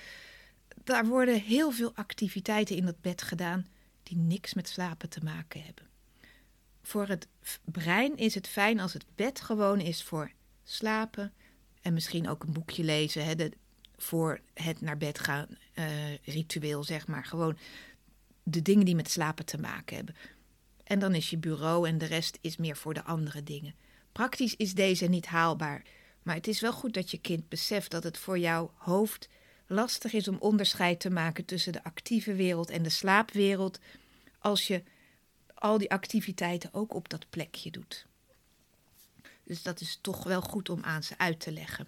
Daar 0.83 1.05
worden 1.05 1.41
heel 1.41 1.71
veel 1.71 1.91
activiteiten 1.95 2.75
in 2.75 2.85
dat 2.85 3.01
bed 3.01 3.21
gedaan 3.21 3.67
die 4.03 4.17
niks 4.17 4.53
met 4.53 4.67
slapen 4.67 5.09
te 5.09 5.19
maken 5.23 5.63
hebben. 5.63 5.90
Voor 6.81 7.07
het 7.07 7.27
brein 7.65 8.17
is 8.17 8.35
het 8.35 8.47
fijn 8.47 8.79
als 8.79 8.93
het 8.93 9.05
bed 9.15 9.41
gewoon 9.41 9.79
is 9.79 10.03
voor 10.03 10.31
slapen 10.63 11.33
en 11.81 11.93
misschien 11.93 12.29
ook 12.29 12.43
een 12.43 12.53
boekje 12.53 12.83
lezen. 12.83 13.25
Hè, 13.25 13.35
voor 13.97 14.39
het 14.53 14.81
naar 14.81 14.97
bed 14.97 15.19
gaan 15.19 15.47
uh, 15.75 15.85
ritueel, 16.23 16.83
zeg 16.83 17.07
maar. 17.07 17.25
Gewoon 17.25 17.57
de 18.43 18.61
dingen 18.61 18.85
die 18.85 18.95
met 18.95 19.11
slapen 19.11 19.45
te 19.45 19.57
maken 19.57 19.95
hebben. 19.95 20.15
En 20.83 20.99
dan 20.99 21.15
is 21.15 21.29
je 21.29 21.37
bureau 21.37 21.87
en 21.87 21.97
de 21.97 22.05
rest 22.05 22.37
is 22.41 22.57
meer 22.57 22.75
voor 22.75 22.93
de 22.93 23.03
andere 23.03 23.43
dingen. 23.43 23.75
Praktisch 24.11 24.55
is 24.55 24.73
deze 24.73 25.05
niet 25.05 25.25
haalbaar. 25.25 25.83
Maar 26.23 26.35
het 26.35 26.47
is 26.47 26.59
wel 26.59 26.73
goed 26.73 26.93
dat 26.93 27.11
je 27.11 27.17
kind 27.17 27.49
beseft 27.49 27.91
dat 27.91 28.03
het 28.03 28.17
voor 28.17 28.39
jouw 28.39 28.71
hoofd 28.75 29.29
lastig 29.67 30.13
is 30.13 30.27
om 30.27 30.37
onderscheid 30.39 30.99
te 30.99 31.09
maken 31.09 31.45
tussen 31.45 31.73
de 31.73 31.83
actieve 31.83 32.33
wereld 32.33 32.69
en 32.69 32.83
de 32.83 32.89
slaapwereld. 32.89 33.79
Als 34.39 34.67
je 34.67 34.83
al 35.61 35.77
die 35.77 35.91
activiteiten 35.91 36.73
ook 36.73 36.93
op 36.93 37.09
dat 37.09 37.29
plekje 37.29 37.71
doet. 37.71 38.05
Dus 39.43 39.63
dat 39.63 39.81
is 39.81 39.99
toch 40.01 40.23
wel 40.23 40.41
goed 40.41 40.69
om 40.69 40.83
aan 40.83 41.03
ze 41.03 41.17
uit 41.17 41.39
te 41.39 41.51
leggen. 41.51 41.87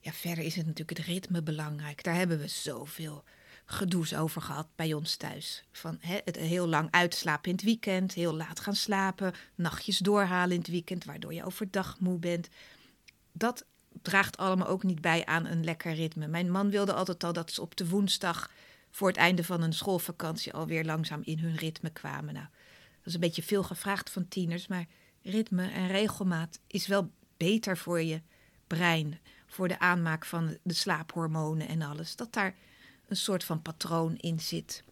Ja, 0.00 0.12
verder 0.12 0.44
is 0.44 0.56
het 0.56 0.66
natuurlijk 0.66 0.98
het 0.98 1.06
ritme 1.06 1.42
belangrijk. 1.42 2.04
Daar 2.04 2.14
hebben 2.14 2.38
we 2.38 2.48
zoveel 2.48 3.24
gedoes 3.64 4.14
over 4.14 4.42
gehad 4.42 4.66
bij 4.74 4.92
ons 4.92 5.16
thuis. 5.16 5.64
Van 5.72 5.96
hè, 6.00 6.18
het 6.24 6.36
heel 6.36 6.68
lang 6.68 6.88
uitslapen 6.90 7.50
in 7.50 7.56
het 7.56 7.64
weekend, 7.64 8.14
heel 8.14 8.34
laat 8.34 8.60
gaan 8.60 8.76
slapen, 8.76 9.34
nachtjes 9.54 9.98
doorhalen 9.98 10.52
in 10.52 10.58
het 10.58 10.68
weekend, 10.68 11.04
waardoor 11.04 11.34
je 11.34 11.44
overdag 11.44 12.00
moe 12.00 12.18
bent. 12.18 12.48
Dat 13.32 13.64
draagt 14.02 14.36
allemaal 14.36 14.66
ook 14.66 14.82
niet 14.82 15.00
bij 15.00 15.26
aan 15.26 15.46
een 15.46 15.64
lekker 15.64 15.94
ritme. 15.94 16.26
Mijn 16.26 16.50
man 16.50 16.70
wilde 16.70 16.92
altijd 16.92 17.24
al 17.24 17.32
dat 17.32 17.52
ze 17.52 17.60
op 17.60 17.76
de 17.76 17.88
woensdag 17.88 18.50
voor 18.92 19.08
het 19.08 19.16
einde 19.16 19.44
van 19.44 19.62
een 19.62 19.72
schoolvakantie 19.72 20.52
alweer 20.52 20.84
langzaam 20.84 21.20
in 21.24 21.38
hun 21.38 21.56
ritme 21.56 21.90
kwamen. 21.90 22.34
Nou, 22.34 22.46
dat 22.96 23.06
is 23.06 23.14
een 23.14 23.20
beetje 23.20 23.42
veel 23.42 23.62
gevraagd 23.62 24.10
van 24.10 24.28
tieners, 24.28 24.66
maar 24.66 24.86
ritme 25.22 25.70
en 25.70 25.86
regelmaat 25.86 26.58
is 26.66 26.86
wel 26.86 27.10
beter 27.36 27.76
voor 27.76 28.00
je 28.00 28.20
brein, 28.66 29.18
voor 29.46 29.68
de 29.68 29.78
aanmaak 29.78 30.24
van 30.24 30.56
de 30.62 30.74
slaaphormonen 30.74 31.68
en 31.68 31.82
alles. 31.82 32.16
Dat 32.16 32.32
daar 32.32 32.54
een 33.08 33.16
soort 33.16 33.44
van 33.44 33.62
patroon 33.62 34.16
in 34.16 34.40
zit. 34.40 34.84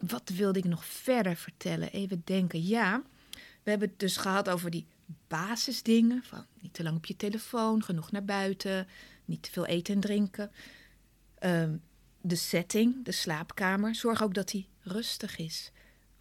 Wat 0.00 0.28
wilde 0.28 0.58
ik 0.58 0.64
nog 0.64 0.84
verder 0.84 1.36
vertellen? 1.36 1.92
Even 1.92 2.22
denken. 2.24 2.66
Ja, 2.66 3.02
we 3.62 3.70
hebben 3.70 3.88
het 3.88 3.98
dus 3.98 4.16
gehad 4.16 4.48
over 4.48 4.70
die 4.70 4.86
basisdingen. 5.28 6.22
Van 6.22 6.46
niet 6.60 6.74
te 6.74 6.82
lang 6.82 6.96
op 6.96 7.06
je 7.06 7.16
telefoon, 7.16 7.82
genoeg 7.82 8.10
naar 8.10 8.24
buiten, 8.24 8.88
niet 9.24 9.42
te 9.42 9.50
veel 9.50 9.66
eten 9.66 9.94
en 9.94 10.00
drinken. 10.00 10.50
Ehm, 11.40 11.76
de 12.20 12.34
setting, 12.34 13.04
de 13.04 13.12
slaapkamer. 13.12 13.94
Zorg 13.94 14.22
ook 14.22 14.34
dat 14.34 14.48
die 14.48 14.68
rustig 14.80 15.36
is. 15.36 15.70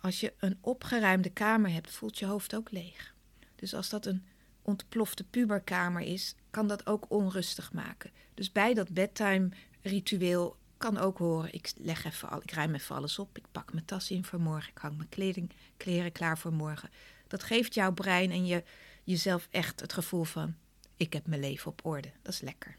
Als 0.02 0.20
je 0.20 0.34
een 0.40 0.58
opgeruimde 0.62 1.30
kamer 1.30 1.72
hebt, 1.72 1.92
voelt 1.92 2.20
je 2.20 2.26
hoofd 2.26 2.56
ook 2.56 2.72
leeg. 2.72 3.16
Dus 3.56 3.74
als 3.74 3.90
dat 3.90 4.06
een 4.06 4.26
ontplofte 4.62 5.24
puberkamer 5.24 6.02
is, 6.02 6.36
kan 6.50 6.68
dat 6.68 6.88
ook 6.88 7.06
onrustig 7.10 7.74
maken. 7.74 8.12
Dus 8.34 8.52
bij 8.52 8.74
dat 8.74 8.94
bedtime 8.94 9.50
ritueel 9.82 10.58
kan 10.78 10.98
ook 10.98 11.18
horen, 11.18 11.54
ik 11.54 11.72
leg 11.78 12.06
even 12.06 12.30
al, 12.30 12.42
ik 12.42 12.52
ruim 12.52 12.74
even 12.74 12.96
alles 12.96 13.20
op, 13.20 13.38
ik 13.38 13.46
pak 13.52 13.74
mijn 13.74 13.86
tas 13.86 14.12
in 14.12 14.26
voor 14.26 14.40
morgen, 14.40 14.70
ik 14.70 14.78
hang 14.78 14.98
mijn 14.98 15.10
kleding, 15.10 15.52
kleren 15.78 16.12
klaar 16.12 16.38
voor 16.38 16.54
morgen. 16.54 16.90
Dat 17.28 17.44
geeft 17.44 17.74
jouw 17.74 17.92
brein 17.92 18.32
en 18.32 18.46
je, 18.46 18.64
jezelf 19.04 19.48
echt 19.52 19.80
het 19.80 19.94
gevoel 19.94 20.24
van, 20.24 20.56
ik 20.98 21.14
heb 21.14 21.28
mijn 21.28 21.42
leven 21.42 21.72
op 21.72 21.86
orde. 21.86 22.12
Dat 22.22 22.34
is 22.34 22.42
lekker. 22.42 22.76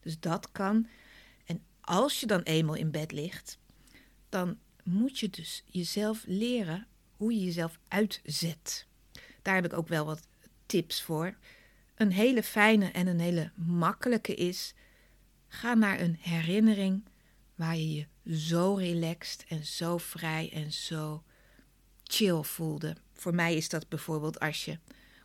Dus 0.00 0.20
dat 0.20 0.52
kan. 0.52 0.86
Als 1.84 2.20
je 2.20 2.26
dan 2.26 2.42
eenmaal 2.42 2.74
in 2.74 2.90
bed 2.90 3.12
ligt, 3.12 3.58
dan 4.28 4.58
moet 4.84 5.18
je 5.18 5.30
dus 5.30 5.62
jezelf 5.66 6.24
leren 6.26 6.86
hoe 7.16 7.32
je 7.32 7.44
jezelf 7.44 7.78
uitzet. 7.88 8.86
Daar 9.42 9.54
heb 9.54 9.64
ik 9.64 9.72
ook 9.72 9.88
wel 9.88 10.04
wat 10.04 10.26
tips 10.66 11.02
voor. 11.02 11.36
Een 11.94 12.12
hele 12.12 12.42
fijne 12.42 12.90
en 12.90 13.06
een 13.06 13.20
hele 13.20 13.50
makkelijke 13.54 14.34
is: 14.34 14.74
ga 15.48 15.74
naar 15.74 16.00
een 16.00 16.16
herinnering 16.20 17.04
waar 17.54 17.76
je 17.76 17.94
je 17.94 18.06
zo 18.36 18.74
relaxed 18.74 19.44
en 19.48 19.66
zo 19.66 19.98
vrij 19.98 20.50
en 20.52 20.72
zo 20.72 21.22
chill 22.04 22.42
voelde. 22.42 22.96
Voor 23.12 23.34
mij 23.34 23.56
is 23.56 23.68
dat 23.68 23.88
bijvoorbeeld 23.88 24.40
als 24.40 24.64
je 24.64 24.78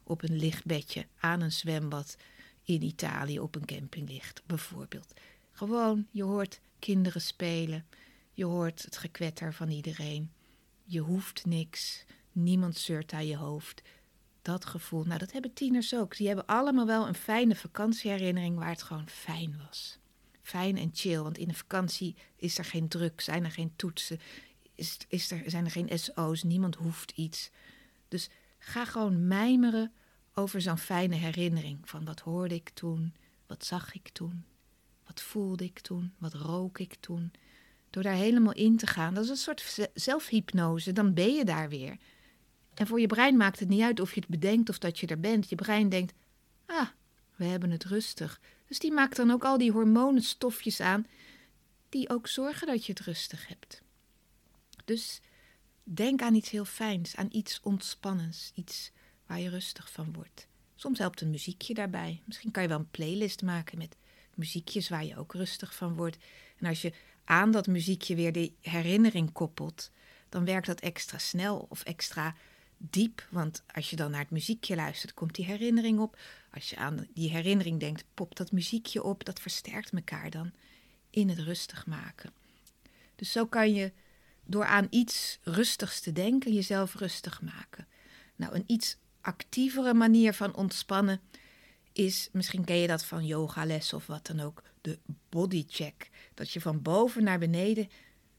op 0.04 0.24
een 0.24 0.36
lichtbedje 0.36 1.08
aan 1.20 1.42
een 1.42 1.52
zwembad 1.52 2.18
in 2.64 2.82
Italië 2.82 3.40
op 3.40 3.56
een 3.56 3.66
camping 3.66 4.10
ligt, 4.10 4.42
bijvoorbeeld. 4.46 5.14
Gewoon, 5.58 6.08
je 6.12 6.24
hoort 6.24 6.60
kinderen 6.80 7.22
spelen, 7.22 7.86
je 8.34 8.46
hoort 8.46 8.84
het 8.84 8.98
gekwetter 8.98 9.54
van 9.54 9.70
iedereen. 9.70 10.32
Je 10.84 11.00
hoeft 11.00 11.46
niks, 11.46 12.06
niemand 12.32 12.78
zeurt 12.78 13.14
aan 13.14 13.28
je 13.28 13.38
hoofd. 13.38 13.82
Dat 14.42 14.66
gevoel, 14.66 15.04
nou 15.04 15.20
dat 15.20 15.32
hebben 15.32 15.54
tieners 15.54 15.96
ook. 15.96 16.18
Die 16.18 16.28
hebben 16.28 16.46
allemaal 16.46 16.86
wel 16.86 17.08
een 17.08 17.16
fijne 17.16 17.56
vakantieherinnering 17.56 18.58
waar 18.58 18.70
het 18.70 18.84
gewoon 18.84 19.10
fijn 19.10 19.62
was. 19.66 19.98
Fijn 20.42 20.78
en 20.78 20.90
chill, 20.94 21.20
want 21.20 21.38
in 21.38 21.50
een 21.50 21.56
vakantie 21.56 22.16
is 22.36 22.58
er 22.58 22.66
geen 22.66 22.88
druk, 22.88 23.22
zijn 23.22 23.44
er 23.44 23.52
geen 23.52 23.74
toetsen, 23.76 24.20
is, 24.76 24.98
is 25.08 25.32
er, 25.32 25.44
zijn 25.46 25.66
er 25.66 25.72
geen 25.72 26.00
SO's, 26.00 26.44
niemand 26.44 26.76
hoeft 26.76 27.12
iets. 27.12 27.50
Dus 28.08 28.30
ga 28.60 28.86
gewoon 28.86 29.28
mijmeren 29.28 29.92
over 30.34 30.62
zo'n 30.62 30.78
fijne 30.78 31.16
herinnering 31.16 31.90
van 31.90 32.06
wat 32.06 32.20
hoorde 32.20 32.56
ik 32.56 32.70
toen, 32.70 33.14
wat 33.48 33.66
zag 33.66 33.94
ik 33.94 34.10
toen, 34.10 34.46
wat 35.08 35.22
voelde 35.22 35.64
ik 35.64 35.80
toen, 35.80 36.14
wat 36.18 36.34
rook 36.34 36.80
ik 36.80 36.96
toen. 37.00 37.32
Door 37.90 38.04
daar 38.04 38.14
helemaal 38.14 38.54
in 38.54 38.78
te 38.78 38.88
gaan, 38.88 39.14
dat 39.14 39.24
is 39.24 39.30
een 39.30 39.36
soort 39.36 39.90
zelfhypnose, 39.94 40.94
dan 40.94 41.14
ben 41.14 41.34
je 41.34 41.46
daar 41.46 41.70
weer. 41.70 41.98
En 42.74 42.88
voor 42.88 43.00
je 43.00 43.08
brein 43.08 43.38
maakt 43.38 43.60
het 43.60 43.70
niet 43.70 43.82
uit 43.82 44.00
of 44.00 44.14
je 44.14 44.20
het 44.20 44.30
bedenkt 44.30 44.70
of 44.70 44.78
dat 44.78 45.00
je 45.00 45.08
er 45.08 45.20
bent. 45.20 45.50
Je 45.50 45.56
brein 45.56 45.90
denkt, 45.90 46.14
ah, 46.66 46.88
we 47.36 47.46
hebben 47.46 47.72
het 47.72 47.84
rustig. 47.84 48.42
Dus 48.68 48.80
die 48.80 48.92
maakt 48.92 49.16
dan 49.16 49.32
ook 49.32 49.44
al 49.44 49.58
die 49.58 49.72
hormonenstofjes 49.72 50.80
aan 50.80 51.06
die 51.90 52.10
ook 52.10 52.28
zorgen 52.28 52.68
dat 52.68 52.86
je 52.86 52.92
het 52.92 53.02
rustig 53.02 53.48
hebt. 53.48 53.82
Dus 54.86 55.22
denk 55.84 56.22
aan 56.22 56.36
iets 56.36 56.50
heel 56.50 56.66
fijns, 56.66 57.16
aan 57.16 57.28
iets 57.32 57.60
ontspannends, 57.62 58.52
iets 58.54 58.92
waar 59.26 59.40
je 59.40 59.50
rustig 59.50 59.92
van 59.92 60.14
wordt. 60.14 60.48
Soms 60.76 61.00
helpt 61.00 61.22
een 61.22 61.30
muziekje 61.30 61.74
daarbij. 61.74 62.22
Misschien 62.26 62.52
kan 62.52 62.64
je 62.64 62.70
wel 62.70 62.80
een 62.80 62.92
playlist 62.92 63.42
maken 63.42 63.78
met 63.78 63.96
muziekjes 64.38 64.90
waar 64.90 65.06
je 65.06 65.18
ook 65.18 65.34
rustig 65.34 65.76
van 65.76 65.96
wordt. 65.96 66.18
En 66.58 66.68
als 66.68 66.82
je 66.82 66.94
aan 67.24 67.52
dat 67.52 67.68
muziekje 67.68 68.16
weer 68.16 68.32
de 68.32 68.52
herinnering 68.62 69.32
koppelt, 69.32 69.92
dan 70.30 70.46
werkt 70.46 70.68
dat 70.68 70.80
extra 70.80 71.18
snel 71.18 71.66
of 71.70 71.84
extra 71.84 72.36
diep. 72.78 73.28
Want 73.30 73.64
als 73.74 73.90
je 73.90 73.96
dan 73.96 74.12
naar 74.12 74.20
het 74.20 74.30
muziekje 74.30 74.76
luistert, 74.76 75.14
komt 75.14 75.36
die 75.36 75.46
herinnering 75.46 76.00
op. 76.00 76.18
Als 76.54 76.70
je 76.70 76.76
aan 76.76 77.08
die 77.14 77.30
herinnering 77.30 77.80
denkt, 77.80 78.04
popt 78.14 78.38
dat 78.38 78.52
muziekje 78.52 79.04
op. 79.04 79.26
Dat 79.26 79.40
versterkt 79.40 79.94
elkaar 79.94 80.30
dan 80.30 80.52
in 81.10 81.30
het 81.30 81.40
rustig 81.40 81.86
maken. 81.86 82.32
Dus 83.16 83.32
zo 83.32 83.46
kan 83.46 83.74
je 83.74 83.92
door 84.44 84.66
aan 84.66 84.88
iets 84.90 85.40
rustigs 85.44 86.02
te 86.02 86.12
denken, 86.12 86.54
jezelf 86.54 86.96
rustig 86.96 87.42
maken. 87.42 87.88
Nou, 88.36 88.56
een 88.56 88.64
iets 88.68 88.98
actievere 89.22 89.94
manier 89.94 90.34
van 90.34 90.56
ontspannen 90.56 91.22
is, 91.98 92.30
misschien 92.32 92.66
ken 92.66 92.76
je 92.76 92.88
dat 92.88 93.06
van 93.06 93.26
yogales 93.26 93.94
of 93.94 94.08
wat 94.08 94.26
dan 94.26 94.40
ook, 94.40 94.64
de 94.82 95.00
body 95.30 95.66
check. 95.68 96.10
Dat 96.34 96.52
je 96.52 96.62
van 96.62 96.82
boven 96.82 97.24
naar 97.24 97.40
beneden 97.40 97.90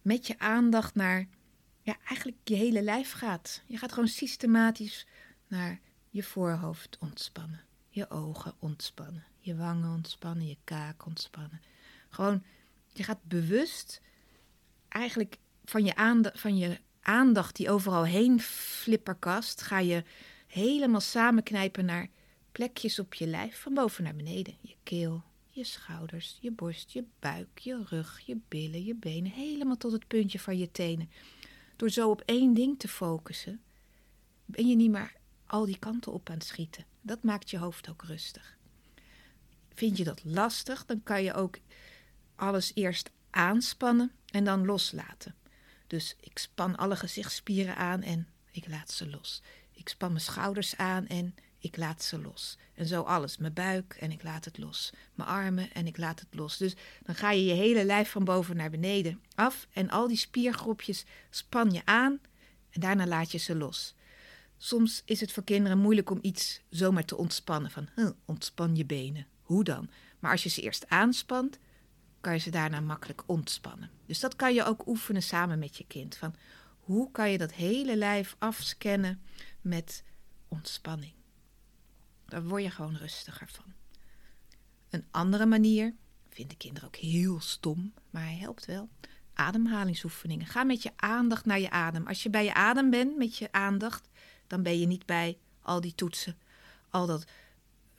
met 0.03 0.27
je 0.27 0.39
aandacht 0.39 0.95
naar 0.95 1.29
ja, 1.83 1.97
eigenlijk 2.05 2.39
je 2.45 2.55
hele 2.55 2.83
lijf 2.83 3.13
gaat. 3.13 3.63
Je 3.67 3.77
gaat 3.77 3.93
gewoon 3.93 4.09
systematisch 4.09 5.07
naar 5.47 5.81
je 6.11 6.23
voorhoofd 6.23 6.97
ontspannen, 7.01 7.65
je 7.89 8.11
ogen 8.11 8.55
ontspannen, 8.59 9.25
je 9.39 9.57
wangen 9.57 9.95
ontspannen, 9.95 10.47
je 10.47 10.57
kaak 10.65 11.07
ontspannen. 11.07 11.61
Gewoon, 12.09 12.45
je 12.93 13.03
gaat 13.03 13.23
bewust 13.23 14.01
eigenlijk 14.89 15.37
van 15.65 15.85
je, 15.85 15.95
aandacht, 15.95 16.41
van 16.41 16.57
je 16.57 16.79
aandacht 17.01 17.57
die 17.57 17.71
overal 17.71 18.05
heen 18.05 18.41
flipperkast, 18.41 19.63
ga 19.63 19.79
je 19.79 20.05
helemaal 20.47 21.01
samenknijpen 21.01 21.85
naar 21.85 22.09
plekjes 22.59 22.99
op 22.99 23.15
je 23.15 23.27
lijf, 23.27 23.61
van 23.61 23.75
boven 23.75 24.05
naar 24.05 24.15
beneden. 24.15 24.57
Je 24.61 24.75
keel, 24.83 25.23
je 25.51 25.65
schouders, 25.65 26.39
je 26.41 26.51
borst, 26.51 26.93
je 26.93 27.05
buik, 27.19 27.59
je 27.59 27.85
rug, 27.85 28.21
je 28.27 28.39
billen, 28.49 28.85
je 28.85 28.95
benen, 28.95 29.31
helemaal 29.31 29.77
tot 29.77 29.93
het 29.93 30.07
puntje 30.07 30.39
van 30.39 30.59
je 30.59 30.71
tenen. 30.71 31.11
Door 31.77 31.91
zo 31.91 32.11
op 32.11 32.23
één 32.25 32.55
ding 32.55 32.79
te 32.79 32.89
focussen, 32.89 33.61
ben 34.45 34.69
je 34.69 34.77
niet 34.77 34.91
meer 34.91 35.13
al 35.47 35.65
die 35.65 35.79
kanten 35.79 36.13
op 36.13 36.29
aan 36.29 36.35
het 36.35 36.45
schieten. 36.45 36.85
Dat 37.01 37.23
maakt 37.23 37.51
je 37.51 37.59
hoofd 37.59 37.89
ook 37.89 38.03
rustig. 38.03 38.57
Vind 39.75 39.97
je 39.97 40.05
dat 40.05 40.25
lastig, 40.25 40.87
dan 40.87 41.03
kan 41.03 41.23
je 41.23 41.35
ook 41.35 41.59
alles 42.35 42.73
eerst 42.75 43.11
aanspannen 43.31 44.13
en 44.31 44.45
dan 44.45 44.67
loslaten. 44.67 45.35
Dus 45.87 46.17
ik 46.21 46.39
span 46.39 46.77
alle 46.77 46.97
gezichtsspieren 46.97 47.77
aan 47.77 48.03
en 48.03 48.29
ik 48.51 48.69
laat 48.69 48.91
ze 48.91 49.11
los. 49.11 49.43
Ik 49.73 49.89
span 49.89 50.13
mijn 50.13 50.25
schouders 50.25 50.77
aan 50.77 51.07
en 51.07 51.35
ik 51.59 51.77
laat 51.77 52.03
ze 52.03 52.21
los. 52.21 52.59
En 52.75 52.87
zo 52.87 53.03
alles. 53.03 53.37
Mijn 53.37 53.53
buik 53.53 53.97
en 54.01 54.11
ik 54.11 54.23
laat 54.23 54.45
het 54.45 54.59
los. 54.59 54.93
Mijn 55.15 55.29
armen 55.29 55.73
en 55.73 55.87
ik 55.87 55.97
laat 55.97 56.21
het 56.21 56.35
los. 56.35 56.57
Dus 56.57 56.75
dan 57.03 57.15
ga 57.15 57.31
je 57.31 57.45
je 57.45 57.53
hele 57.53 57.85
lijf 57.85 58.11
van 58.11 58.25
boven 58.25 58.57
naar 58.57 58.71
beneden 58.71 59.21
af. 59.35 59.67
En 59.73 59.91
al 59.91 60.09
die 60.09 60.17
spiergroepjes 60.17 61.05
span 61.31 61.71
je 61.71 61.83
aan 61.85 62.21
en 62.71 62.81
daarna 62.81 63.07
laat 63.07 63.33
je 63.33 63.39
ze 63.39 63.57
los. 63.57 63.95
Soms 64.57 65.03
is 65.05 65.21
het 65.21 65.33
voor 65.33 65.45
kinderen 65.45 65.79
moeilijk 65.79 66.11
om 66.11 66.19
iets 66.23 66.61
zomaar 66.71 67.05
te 67.05 67.17
ontspannen. 67.17 67.71
Van 67.71 67.89
ontspan 68.25 68.77
je 68.77 68.85
benen. 68.85 69.27
Hoe 69.43 69.65
dan? 69.65 69.91
Maar 70.19 70.31
als 70.31 70.43
je 70.43 70.49
ze 70.49 70.63
eerst 70.63 70.89
aanspant, 70.89 71.59
kan 72.21 72.33
je 72.33 72.39
ze 72.39 72.51
daarna 72.51 72.81
makkelijk 72.81 73.23
ontspannen. 73.27 73.91
Dus 74.07 74.21
dat 74.21 74.37
kan 74.37 74.55
je 74.55 74.65
ook 74.65 74.87
oefenen 74.87 75.23
samen 75.23 75.59
met 75.59 75.77
je 75.77 75.85
kind. 75.87 76.17
Van 76.17 76.35
hoe 76.79 77.11
kan 77.11 77.31
je 77.31 77.39
dat 77.39 77.53
hele 77.53 77.97
lijf 77.97 78.37
afscannen 78.39 79.23
met 79.61 80.05
ontspanning? 80.49 81.18
Daar 82.29 82.45
word 82.45 82.63
je 82.63 82.71
gewoon 82.71 82.97
rustiger 82.97 83.49
van. 83.49 83.73
Een 84.91 85.07
andere 85.11 85.47
manier, 85.47 85.95
vinden 86.29 86.57
kinderen 86.57 86.89
ook 86.89 86.97
heel 86.97 87.41
stom, 87.41 87.93
maar 88.11 88.23
hij 88.23 88.37
helpt 88.37 88.65
wel. 88.65 88.89
Ademhalingsoefeningen. 89.35 90.47
Ga 90.47 90.65
met 90.65 90.83
je 90.83 90.93
aandacht 90.97 91.45
naar 91.45 91.61
je 91.61 91.71
adem. 91.71 92.07
Als 92.07 92.23
je 92.23 92.31
bij 92.31 92.45
je 92.45 92.55
adem 92.55 92.91
bent 92.91 93.17
met 93.17 93.37
je 93.37 93.53
aandacht, 93.53 94.09
dan 94.47 94.63
ben 94.63 94.81
je 94.81 94.87
niet 94.87 95.07
bij 95.07 95.39
al 95.61 95.81
die 95.81 95.95
toetsen, 95.95 96.39
al 96.91 97.07
dat 97.07 97.25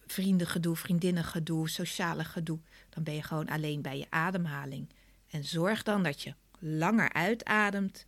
vriendengedoe, 0.05 0.75
vriendinnengedoe, 0.75 1.69
sociale 1.69 2.23
gedoe. 2.23 2.59
Dan 2.89 3.03
ben 3.03 3.13
je 3.13 3.23
gewoon 3.23 3.47
alleen 3.47 3.81
bij 3.81 3.97
je 3.97 4.07
ademhaling. 4.09 4.89
En 5.27 5.43
zorg 5.43 5.83
dan 5.83 6.03
dat 6.03 6.21
je 6.21 6.35
langer 6.59 7.13
uitademt 7.13 8.05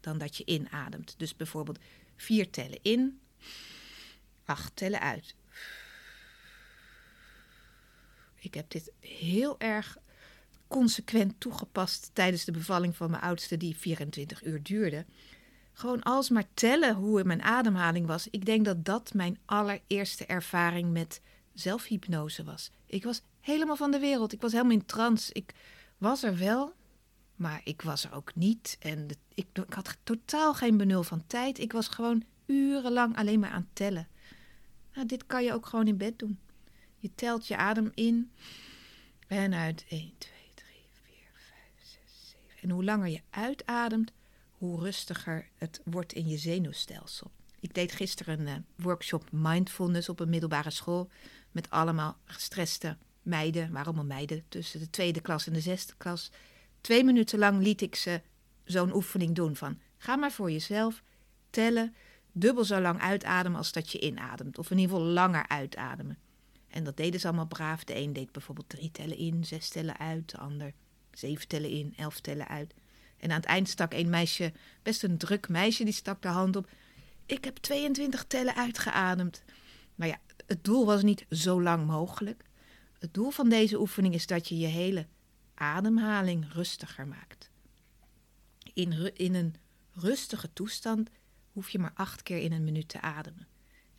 dan 0.00 0.18
dat 0.18 0.36
je 0.36 0.44
inademt. 0.44 1.14
Dus 1.18 1.36
bijvoorbeeld 1.36 1.78
vier 2.16 2.50
tellen 2.50 2.78
in, 2.82 3.20
acht 4.44 4.76
tellen 4.76 5.00
uit. 5.00 5.34
Ik 8.44 8.54
heb 8.54 8.70
dit 8.70 8.92
heel 9.00 9.60
erg 9.60 9.98
consequent 10.68 11.34
toegepast 11.38 12.10
tijdens 12.12 12.44
de 12.44 12.52
bevalling 12.52 12.96
van 12.96 13.10
mijn 13.10 13.22
oudste, 13.22 13.56
die 13.56 13.76
24 13.76 14.44
uur 14.44 14.62
duurde. 14.62 15.04
Gewoon 15.72 16.02
alsmaar 16.02 16.44
tellen 16.54 16.94
hoe 16.94 17.24
mijn 17.24 17.42
ademhaling 17.42 18.06
was. 18.06 18.28
Ik 18.30 18.44
denk 18.44 18.64
dat 18.64 18.84
dat 18.84 19.14
mijn 19.14 19.38
allereerste 19.44 20.26
ervaring 20.26 20.92
met 20.92 21.20
zelfhypnose 21.54 22.44
was. 22.44 22.70
Ik 22.86 23.04
was 23.04 23.22
helemaal 23.40 23.76
van 23.76 23.90
de 23.90 23.98
wereld. 23.98 24.32
Ik 24.32 24.40
was 24.40 24.52
helemaal 24.52 24.72
in 24.72 24.86
trance. 24.86 25.32
Ik 25.32 25.54
was 25.98 26.22
er 26.22 26.38
wel, 26.38 26.72
maar 27.36 27.60
ik 27.64 27.82
was 27.82 28.04
er 28.04 28.14
ook 28.14 28.34
niet. 28.34 28.76
En 28.80 29.08
ik, 29.34 29.46
ik 29.52 29.74
had 29.74 29.96
totaal 30.02 30.54
geen 30.54 30.76
benul 30.76 31.02
van 31.02 31.24
tijd. 31.26 31.58
Ik 31.58 31.72
was 31.72 31.88
gewoon 31.88 32.24
urenlang 32.46 33.16
alleen 33.16 33.40
maar 33.40 33.50
aan 33.50 33.68
tellen. 33.72 34.08
Nou, 34.94 35.06
dit 35.06 35.26
kan 35.26 35.44
je 35.44 35.52
ook 35.52 35.66
gewoon 35.66 35.86
in 35.86 35.96
bed 35.96 36.18
doen. 36.18 36.38
Je 37.04 37.14
telt 37.14 37.46
je 37.46 37.56
adem 37.56 37.90
in 37.94 38.30
en 39.26 39.54
uit 39.54 39.84
1, 39.88 40.12
2, 40.18 40.32
3, 40.54 40.66
4, 40.92 41.14
5, 41.32 41.56
6, 41.78 42.36
7. 42.48 42.62
En 42.62 42.70
hoe 42.70 42.84
langer 42.84 43.08
je 43.08 43.20
uitademt, 43.30 44.12
hoe 44.50 44.80
rustiger 44.80 45.48
het 45.56 45.80
wordt 45.84 46.12
in 46.12 46.28
je 46.28 46.36
zenuwstelsel. 46.36 47.30
Ik 47.60 47.74
deed 47.74 47.92
gisteren 47.92 48.40
een 48.40 48.46
uh, 48.46 48.84
workshop 48.84 49.28
mindfulness 49.30 50.08
op 50.08 50.20
een 50.20 50.28
middelbare 50.28 50.70
school 50.70 51.10
met 51.50 51.70
allemaal 51.70 52.16
gestreste 52.24 52.96
meiden, 53.22 53.72
maar 53.72 53.84
allemaal 53.84 54.04
meiden 54.04 54.44
tussen 54.48 54.80
de 54.80 54.90
tweede 54.90 55.20
klas 55.20 55.46
en 55.46 55.52
de 55.52 55.60
zesde 55.60 55.94
klas. 55.96 56.30
Twee 56.80 57.04
minuten 57.04 57.38
lang 57.38 57.62
liet 57.62 57.80
ik 57.80 57.94
ze 57.94 58.20
zo'n 58.64 58.94
oefening 58.94 59.34
doen 59.34 59.56
van 59.56 59.80
ga 59.96 60.16
maar 60.16 60.32
voor 60.32 60.50
jezelf 60.50 61.02
tellen, 61.50 61.94
dubbel 62.32 62.64
zo 62.64 62.80
lang 62.80 63.00
uitademen 63.00 63.58
als 63.58 63.72
dat 63.72 63.90
je 63.90 64.00
inademt. 64.00 64.58
Of 64.58 64.70
in 64.70 64.78
ieder 64.78 64.96
geval 64.96 65.12
langer 65.12 65.48
uitademen. 65.48 66.18
En 66.74 66.84
dat 66.84 66.96
deden 66.96 67.20
ze 67.20 67.26
allemaal 67.26 67.46
braaf. 67.46 67.84
De 67.84 67.96
een 67.96 68.12
deed 68.12 68.32
bijvoorbeeld 68.32 68.68
drie 68.68 68.90
tellen 68.90 69.16
in, 69.16 69.44
zes 69.44 69.68
tellen 69.68 69.98
uit. 69.98 70.30
De 70.30 70.38
ander 70.38 70.72
zeven 71.12 71.48
tellen 71.48 71.70
in, 71.70 71.94
elf 71.96 72.20
tellen 72.20 72.48
uit. 72.48 72.74
En 73.16 73.30
aan 73.30 73.36
het 73.36 73.44
eind 73.44 73.68
stak 73.68 73.92
een 73.92 74.10
meisje, 74.10 74.52
best 74.82 75.02
een 75.02 75.18
druk 75.18 75.48
meisje, 75.48 75.84
die 75.84 75.92
stak 75.92 76.22
de 76.22 76.28
hand 76.28 76.56
op. 76.56 76.70
Ik 77.26 77.44
heb 77.44 77.56
22 77.56 78.24
tellen 78.24 78.54
uitgeademd. 78.54 79.42
Maar 79.94 80.08
ja, 80.08 80.18
het 80.46 80.64
doel 80.64 80.86
was 80.86 81.02
niet 81.02 81.26
zo 81.30 81.62
lang 81.62 81.86
mogelijk. 81.86 82.44
Het 82.98 83.14
doel 83.14 83.30
van 83.30 83.48
deze 83.48 83.80
oefening 83.80 84.14
is 84.14 84.26
dat 84.26 84.48
je 84.48 84.58
je 84.58 84.66
hele 84.66 85.06
ademhaling 85.54 86.52
rustiger 86.52 87.06
maakt. 87.06 87.50
In, 88.72 89.16
in 89.16 89.34
een 89.34 89.54
rustige 89.92 90.52
toestand 90.52 91.10
hoef 91.52 91.70
je 91.70 91.78
maar 91.78 91.92
acht 91.94 92.22
keer 92.22 92.38
in 92.38 92.52
een 92.52 92.64
minuut 92.64 92.88
te 92.88 93.00
ademen. 93.00 93.46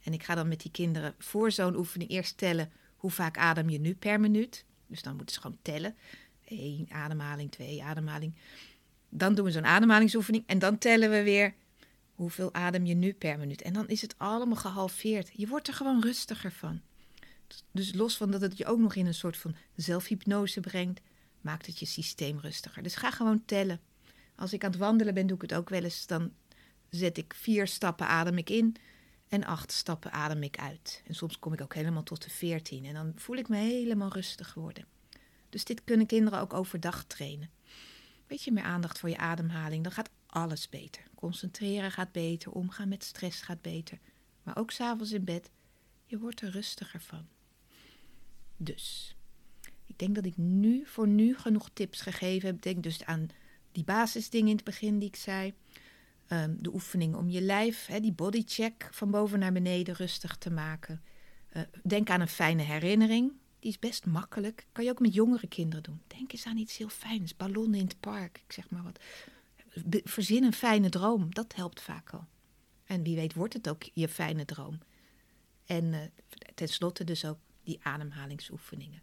En 0.06 0.14
ik 0.14 0.24
ga 0.24 0.36
dan 0.36 0.48
met 0.48 0.62
die 0.62 0.72
kinderen 0.72 1.16
voor 1.18 1.52
zo'n 1.52 1.76
oefening 1.76 2.10
eerst 2.10 2.38
tellen 2.38 2.72
hoe 2.96 3.12
vaak 3.12 3.38
adem 3.38 3.70
je 3.70 3.80
nu 3.80 3.96
per 3.96 4.20
minuut. 4.20 4.66
Dus 4.88 5.02
dan 5.02 5.16
moeten 5.16 5.36
ze 5.36 5.42
gewoon 5.42 5.58
tellen. 5.62 5.96
Eén 6.46 6.88
ademhaling, 6.92 7.52
twee 7.52 7.84
ademhaling. 7.84 8.34
Dan 9.10 9.36
doen 9.36 9.46
we 9.46 9.52
zo'n 9.52 9.66
ademhalingsoefening 9.66 10.44
en 10.48 10.60
dan 10.60 10.78
tellen 10.78 11.10
we 11.10 11.24
weer 11.24 11.54
hoeveel 12.16 12.54
adem 12.54 12.86
je 12.86 12.94
nu 12.94 13.14
per 13.14 13.38
minuut. 13.40 13.62
En 13.62 13.74
dan 13.74 13.88
is 13.88 14.02
het 14.02 14.16
allemaal 14.18 14.56
gehalveerd. 14.56 15.30
Je 15.34 15.48
wordt 15.48 15.68
er 15.68 15.74
gewoon 15.74 16.02
rustiger 16.02 16.52
van. 16.52 16.82
Dus 17.72 17.94
los 17.94 18.18
van 18.18 18.32
dat 18.32 18.42
het 18.42 18.58
je 18.58 18.66
ook 18.66 18.80
nog 18.80 18.96
in 18.96 19.06
een 19.06 19.14
soort 19.14 19.38
van 19.38 19.56
zelfhypnose 19.76 20.60
brengt, 20.60 21.02
maakt 21.42 21.66
het 21.66 21.80
je 21.80 21.86
systeem 21.86 22.40
rustiger. 22.40 22.84
Dus 22.84 22.96
ga 22.96 23.12
gewoon 23.12 23.46
tellen. 23.46 23.80
Als 24.36 24.54
ik 24.54 24.64
aan 24.64 24.72
het 24.72 24.80
wandelen 24.80 25.14
ben, 25.14 25.28
doe 25.28 25.36
ik 25.36 25.42
het 25.42 25.54
ook 25.54 25.70
wel 25.70 25.84
eens. 25.84 26.08
Dan 26.08 26.32
zet 26.90 27.18
ik 27.18 27.34
vier 27.34 27.68
stappen 27.68 28.08
adem 28.08 28.38
ik 28.38 28.50
in 28.50 28.76
en 29.36 29.44
acht 29.44 29.72
stappen 29.72 30.12
adem 30.12 30.44
ik 30.44 30.60
uit. 30.60 31.04
En 31.06 31.16
soms 31.16 31.40
kom 31.40 31.54
ik 31.54 31.62
ook 31.62 31.74
helemaal 31.74 32.04
tot 32.04 32.24
de 32.24 32.30
veertien 32.30 32.86
en 32.86 32.94
dan 32.94 33.14
voel 33.16 33.36
ik 33.36 33.48
me 33.48 33.58
helemaal 33.58 34.12
rustig 34.12 34.54
worden. 34.54 34.86
Dus 35.50 35.66
dit 35.66 35.84
kunnen 35.84 36.06
kinderen 36.06 36.40
ook 36.40 36.54
overdag 36.54 37.04
trainen. 37.04 37.50
Beetje 38.28 38.52
meer 38.52 38.64
aandacht 38.64 39.00
voor 39.00 39.10
je 39.10 39.18
ademhaling, 39.18 39.84
dan 39.84 39.92
gaat 39.92 40.10
alles 40.26 40.70
beter. 40.70 41.04
Concentreren 41.16 41.92
gaat 41.92 42.12
beter, 42.12 42.52
omgaan 42.52 42.88
met 42.88 43.04
stress 43.04 43.42
gaat 43.42 43.62
beter. 43.62 44.00
Maar 44.44 44.58
ook 44.58 44.72
s'avonds 44.72 45.12
in 45.12 45.24
bed, 45.24 45.50
je 46.06 46.18
wordt 46.18 46.42
er 46.42 46.50
rustiger 46.50 47.02
van. 47.02 47.28
Dus, 48.58 49.16
ik 49.86 50.00
denk 50.00 50.16
dat 50.16 50.26
ik 50.26 50.38
nu 50.38 50.86
voor 50.86 51.08
nu 51.08 51.38
genoeg 51.38 51.70
tips 51.74 52.02
gegeven 52.02 52.48
heb. 52.48 52.62
Denk 52.62 52.84
dus 52.84 53.06
aan 53.06 53.30
die 53.72 53.84
basisdingen 53.84 54.50
in 54.50 54.56
het 54.56 54.66
begin 54.66 55.00
die 55.00 55.08
ik 55.08 55.16
zei. 55.16 55.54
Ehm, 56.28 56.56
de 56.58 56.74
oefening 56.74 57.16
om 57.16 57.30
je 57.30 57.42
lijf, 57.42 57.86
hè, 57.86 58.00
die 58.00 58.14
bodycheck 58.14 58.90
van 58.92 59.12
boven 59.12 59.40
naar 59.40 59.52
beneden 59.52 59.96
rustig 59.96 60.36
te 60.38 60.52
maken. 60.52 61.04
Uh, 61.54 61.62
denk 61.84 62.10
aan 62.10 62.22
een 62.22 62.28
fijne 62.28 62.62
herinnering. 62.62 63.32
Die 63.60 63.70
is 63.70 63.80
best 63.80 64.06
makkelijk. 64.06 64.68
Kan 64.72 64.84
je 64.84 64.90
ook 64.90 65.00
met 65.00 65.14
jongere 65.14 65.48
kinderen 65.48 65.84
doen. 65.84 66.02
Denk 66.08 66.32
eens 66.32 66.46
aan 66.46 66.58
iets 66.58 66.78
heel 66.78 66.90
fijns. 66.90 67.36
Ballonnen 67.36 67.80
in 67.80 67.86
het 67.86 68.00
park, 68.00 68.42
ik 68.48 68.54
zeg 68.54 68.70
maar 68.70 68.84
wat. 68.84 69.00
Verzin 70.04 70.44
een 70.44 70.54
fijne 70.54 70.90
droom. 70.90 71.34
Dat 71.34 71.56
helpt 71.56 71.82
vaak 71.82 72.10
al. 72.10 72.26
En 72.84 73.04
wie 73.04 73.16
weet 73.16 73.34
wordt 73.34 73.54
het 73.54 73.70
ook 73.70 73.84
je 73.94 74.08
fijne 74.08 74.46
droom. 74.46 74.80
En 75.66 75.86
uh, 75.86 76.00
tenslotte 76.56 77.04
dus 77.04 77.26
ook 77.26 77.38
die 77.64 77.80
ademhalingsoefeningen. 77.84 79.02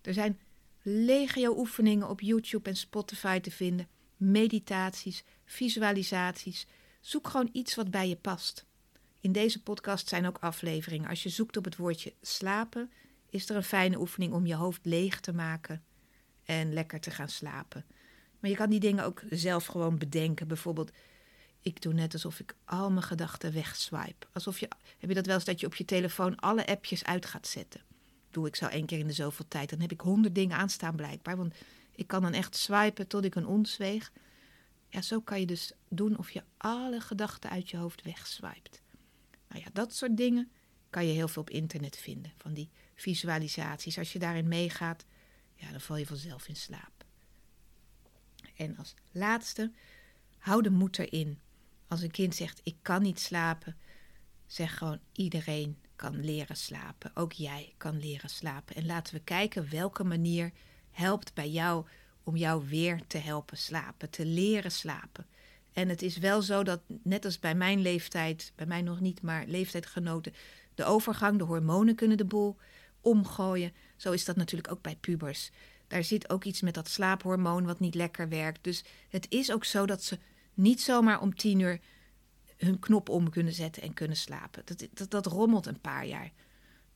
Er 0.00 0.14
zijn 0.14 0.38
legio 0.82 1.58
oefeningen 1.58 2.08
op 2.08 2.20
YouTube 2.20 2.68
en 2.68 2.76
Spotify 2.76 3.40
te 3.40 3.50
vinden 3.50 3.88
meditaties, 4.22 5.24
visualisaties. 5.52 6.66
Zoek 7.00 7.28
gewoon 7.28 7.48
iets 7.52 7.74
wat 7.74 7.90
bij 7.90 8.08
je 8.08 8.16
past. 8.16 8.64
In 9.20 9.32
deze 9.32 9.62
podcast 9.62 10.08
zijn 10.08 10.26
ook 10.26 10.38
afleveringen. 10.40 11.08
Als 11.08 11.22
je 11.22 11.28
zoekt 11.28 11.56
op 11.56 11.64
het 11.64 11.76
woordje 11.76 12.14
slapen, 12.20 12.90
is 13.30 13.48
er 13.48 13.56
een 13.56 13.62
fijne 13.62 13.98
oefening 13.98 14.32
om 14.32 14.46
je 14.46 14.54
hoofd 14.54 14.80
leeg 14.84 15.20
te 15.20 15.32
maken 15.32 15.84
en 16.44 16.72
lekker 16.72 17.00
te 17.00 17.10
gaan 17.10 17.28
slapen. 17.28 17.84
Maar 18.40 18.50
je 18.50 18.56
kan 18.56 18.70
die 18.70 18.80
dingen 18.80 19.04
ook 19.04 19.22
zelf 19.30 19.66
gewoon 19.66 19.98
bedenken. 19.98 20.48
Bijvoorbeeld, 20.48 20.90
ik 21.60 21.82
doe 21.82 21.92
net 21.92 22.12
alsof 22.12 22.40
ik 22.40 22.54
al 22.64 22.90
mijn 22.90 23.02
gedachten 23.02 23.52
wegswipe. 23.52 24.26
Alsof 24.32 24.58
je, 24.58 24.68
heb 24.98 25.08
je 25.08 25.14
dat 25.14 25.26
wel 25.26 25.34
eens 25.34 25.44
dat 25.44 25.60
je 25.60 25.66
op 25.66 25.74
je 25.74 25.84
telefoon 25.84 26.36
alle 26.36 26.66
appjes 26.66 27.04
uit 27.04 27.26
gaat 27.26 27.46
zetten? 27.46 27.80
Doe 28.30 28.46
ik 28.46 28.56
zo 28.56 28.66
één 28.66 28.86
keer 28.86 28.98
in 28.98 29.06
de 29.06 29.12
zoveel 29.12 29.48
tijd. 29.48 29.70
Dan 29.70 29.80
heb 29.80 29.92
ik 29.92 30.00
honderd 30.00 30.34
dingen 30.34 30.56
aanstaan 30.56 30.96
blijkbaar. 30.96 31.36
Want 31.36 31.54
ik 31.94 32.06
kan 32.06 32.22
dan 32.22 32.32
echt 32.32 32.56
swipen 32.56 33.06
tot 33.06 33.24
ik 33.24 33.34
een 33.34 33.46
ons 33.46 33.76
weeg. 33.76 34.12
Ja, 34.92 35.02
zo 35.02 35.20
kan 35.20 35.40
je 35.40 35.46
dus 35.46 35.72
doen 35.88 36.18
of 36.18 36.30
je 36.30 36.42
alle 36.56 37.00
gedachten 37.00 37.50
uit 37.50 37.70
je 37.70 37.76
hoofd 37.76 38.02
wegswipt. 38.02 38.82
Nou 39.48 39.62
ja, 39.64 39.70
dat 39.72 39.94
soort 39.94 40.16
dingen 40.16 40.50
kan 40.90 41.06
je 41.06 41.12
heel 41.12 41.28
veel 41.28 41.42
op 41.42 41.50
internet 41.50 41.96
vinden. 41.96 42.32
Van 42.36 42.52
die 42.52 42.70
visualisaties. 42.94 43.98
Als 43.98 44.12
je 44.12 44.18
daarin 44.18 44.48
meegaat, 44.48 45.04
ja, 45.54 45.70
dan 45.70 45.80
val 45.80 45.96
je 45.96 46.06
vanzelf 46.06 46.48
in 46.48 46.56
slaap. 46.56 47.04
En 48.56 48.76
als 48.76 48.94
laatste, 49.10 49.72
hou 50.38 50.62
de 50.62 50.70
moed 50.70 50.98
erin. 50.98 51.38
Als 51.88 52.02
een 52.02 52.10
kind 52.10 52.34
zegt, 52.34 52.60
ik 52.62 52.76
kan 52.82 53.02
niet 53.02 53.20
slapen, 53.20 53.76
zeg 54.46 54.78
gewoon, 54.78 55.00
iedereen 55.12 55.78
kan 55.96 56.24
leren 56.24 56.56
slapen. 56.56 57.10
Ook 57.16 57.32
jij 57.32 57.74
kan 57.76 57.98
leren 57.98 58.30
slapen. 58.30 58.76
En 58.76 58.86
laten 58.86 59.14
we 59.14 59.20
kijken 59.20 59.70
welke 59.70 60.04
manier 60.04 60.52
helpt 60.90 61.34
bij 61.34 61.50
jou 61.50 61.86
om 62.24 62.36
jou 62.36 62.68
weer 62.68 63.00
te 63.06 63.18
helpen 63.18 63.56
slapen, 63.56 64.10
te 64.10 64.26
leren 64.26 64.72
slapen. 64.72 65.26
En 65.72 65.88
het 65.88 66.02
is 66.02 66.16
wel 66.18 66.42
zo 66.42 66.62
dat, 66.62 66.80
net 67.02 67.24
als 67.24 67.38
bij 67.38 67.54
mijn 67.54 67.80
leeftijd, 67.80 68.52
bij 68.56 68.66
mij 68.66 68.82
nog 68.82 69.00
niet, 69.00 69.22
maar 69.22 69.44
leeftijdgenoten, 69.46 70.34
de 70.74 70.84
overgang, 70.84 71.38
de 71.38 71.44
hormonen 71.44 71.94
kunnen 71.94 72.16
de 72.16 72.24
boel 72.24 72.56
omgooien. 73.00 73.72
Zo 73.96 74.12
is 74.12 74.24
dat 74.24 74.36
natuurlijk 74.36 74.72
ook 74.72 74.82
bij 74.82 74.96
pubers. 74.96 75.50
Daar 75.86 76.04
zit 76.04 76.30
ook 76.30 76.44
iets 76.44 76.60
met 76.60 76.74
dat 76.74 76.88
slaaphormoon 76.88 77.64
wat 77.64 77.80
niet 77.80 77.94
lekker 77.94 78.28
werkt. 78.28 78.64
Dus 78.64 78.84
het 79.08 79.26
is 79.28 79.52
ook 79.52 79.64
zo 79.64 79.86
dat 79.86 80.02
ze 80.02 80.18
niet 80.54 80.80
zomaar 80.80 81.20
om 81.20 81.34
tien 81.34 81.60
uur 81.60 81.80
hun 82.56 82.78
knop 82.78 83.08
om 83.08 83.30
kunnen 83.30 83.52
zetten 83.52 83.82
en 83.82 83.94
kunnen 83.94 84.16
slapen. 84.16 84.62
Dat, 84.64 84.88
dat, 84.92 85.10
dat 85.10 85.26
rommelt 85.26 85.66
een 85.66 85.80
paar 85.80 86.06
jaar. 86.06 86.32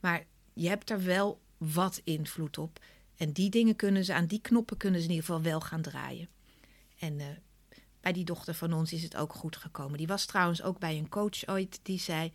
Maar 0.00 0.24
je 0.52 0.68
hebt 0.68 0.90
er 0.90 1.04
wel 1.04 1.40
wat 1.56 2.00
invloed 2.04 2.58
op. 2.58 2.80
En 3.16 3.32
die 3.32 3.50
dingen 3.50 3.76
kunnen 3.76 4.04
ze, 4.04 4.14
aan 4.14 4.26
die 4.26 4.40
knoppen 4.40 4.76
kunnen 4.76 5.00
ze 5.00 5.06
in 5.06 5.12
ieder 5.12 5.26
geval 5.26 5.42
wel 5.42 5.60
gaan 5.60 5.82
draaien. 5.82 6.28
En 6.98 7.18
uh, 7.18 7.26
bij 8.00 8.12
die 8.12 8.24
dochter 8.24 8.54
van 8.54 8.72
ons 8.72 8.92
is 8.92 9.02
het 9.02 9.16
ook 9.16 9.32
goed 9.32 9.56
gekomen. 9.56 9.98
Die 9.98 10.06
was 10.06 10.24
trouwens 10.24 10.62
ook 10.62 10.78
bij 10.78 10.98
een 10.98 11.08
coach 11.08 11.46
ooit 11.46 11.80
die 11.82 11.98
zei: 11.98 12.32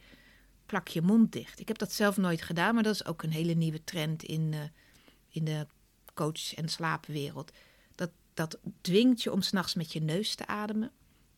plak 0.65 0.87
je 0.87 1.01
mond 1.01 1.31
dicht. 1.31 1.59
Ik 1.59 1.67
heb 1.67 1.77
dat 1.77 1.91
zelf 1.91 2.17
nooit 2.17 2.41
gedaan, 2.41 2.73
maar 2.73 2.83
dat 2.83 2.93
is 2.93 3.05
ook 3.05 3.23
een 3.23 3.31
hele 3.31 3.53
nieuwe 3.53 3.83
trend 3.83 4.23
in, 4.23 4.51
uh, 4.51 4.59
in 5.29 5.43
de 5.45 5.67
coach- 6.13 6.53
en 6.53 6.69
slaapwereld. 6.69 7.51
Dat, 7.95 8.11
dat 8.33 8.57
dwingt 8.81 9.23
je 9.23 9.31
om 9.31 9.41
s'nachts 9.41 9.75
met 9.75 9.93
je 9.93 10.01
neus 10.01 10.35
te 10.35 10.47
ademen. 10.47 10.91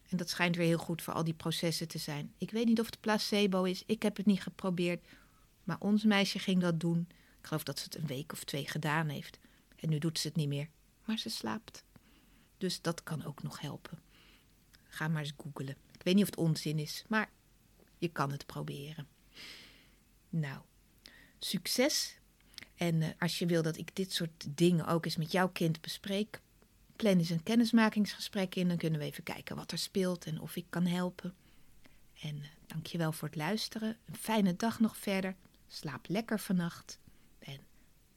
En 0.09 0.17
dat 0.17 0.29
schijnt 0.29 0.55
weer 0.55 0.67
heel 0.67 0.77
goed 0.77 1.01
voor 1.01 1.13
al 1.13 1.23
die 1.23 1.33
processen 1.33 1.87
te 1.87 1.97
zijn. 1.97 2.33
Ik 2.37 2.51
weet 2.51 2.65
niet 2.65 2.79
of 2.79 2.85
het 2.85 2.99
placebo 2.99 3.63
is. 3.63 3.83
Ik 3.85 4.03
heb 4.03 4.17
het 4.17 4.25
niet 4.25 4.41
geprobeerd. 4.41 5.05
Maar 5.63 5.77
ons 5.79 6.03
meisje 6.03 6.39
ging 6.39 6.61
dat 6.61 6.79
doen. 6.79 7.07
Ik 7.43 7.49
geloof 7.49 7.63
dat 7.63 7.79
ze 7.79 7.85
het 7.85 7.95
een 7.95 8.07
week 8.07 8.31
of 8.31 8.43
twee 8.43 8.67
gedaan 8.67 9.09
heeft. 9.09 9.39
En 9.75 9.89
nu 9.89 9.97
doet 9.97 10.19
ze 10.19 10.27
het 10.27 10.35
niet 10.35 10.47
meer. 10.47 10.69
Maar 11.05 11.17
ze 11.17 11.29
slaapt. 11.29 11.83
Dus 12.57 12.81
dat 12.81 13.03
kan 13.03 13.25
ook 13.25 13.43
nog 13.43 13.59
helpen. 13.59 14.01
Ga 14.87 15.07
maar 15.07 15.21
eens 15.21 15.33
googelen. 15.37 15.75
Ik 15.91 16.03
weet 16.03 16.13
niet 16.13 16.23
of 16.23 16.29
het 16.29 16.39
onzin 16.39 16.79
is, 16.79 17.03
maar 17.07 17.29
je 17.97 18.07
kan 18.07 18.31
het 18.31 18.45
proberen. 18.45 19.07
Nou, 20.29 20.61
succes. 21.39 22.17
En 22.75 23.01
uh, 23.01 23.07
als 23.19 23.39
je 23.39 23.45
wil 23.45 23.61
dat 23.61 23.77
ik 23.77 23.95
dit 23.95 24.13
soort 24.13 24.47
dingen 24.49 24.87
ook 24.87 25.05
eens 25.05 25.17
met 25.17 25.31
jouw 25.31 25.49
kind 25.49 25.81
bespreek, 25.81 26.41
plan 26.95 27.17
eens 27.17 27.29
een 27.29 27.43
kennismakingsgesprek 27.43 28.55
in. 28.55 28.67
Dan 28.67 28.77
kunnen 28.77 28.99
we 28.99 29.05
even 29.05 29.23
kijken 29.23 29.55
wat 29.55 29.71
er 29.71 29.77
speelt 29.77 30.25
en 30.25 30.39
of 30.39 30.55
ik 30.55 30.65
kan 30.69 30.85
helpen. 30.85 31.35
En 32.21 32.35
uh, 32.35 32.45
dank 32.67 32.85
je 32.85 32.97
wel 32.97 33.11
voor 33.11 33.27
het 33.27 33.37
luisteren. 33.37 33.97
Een 34.05 34.15
fijne 34.15 34.55
dag 34.55 34.79
nog 34.79 34.97
verder. 34.97 35.35
Slaap 35.67 36.07
lekker 36.07 36.39
vannacht. 36.39 37.01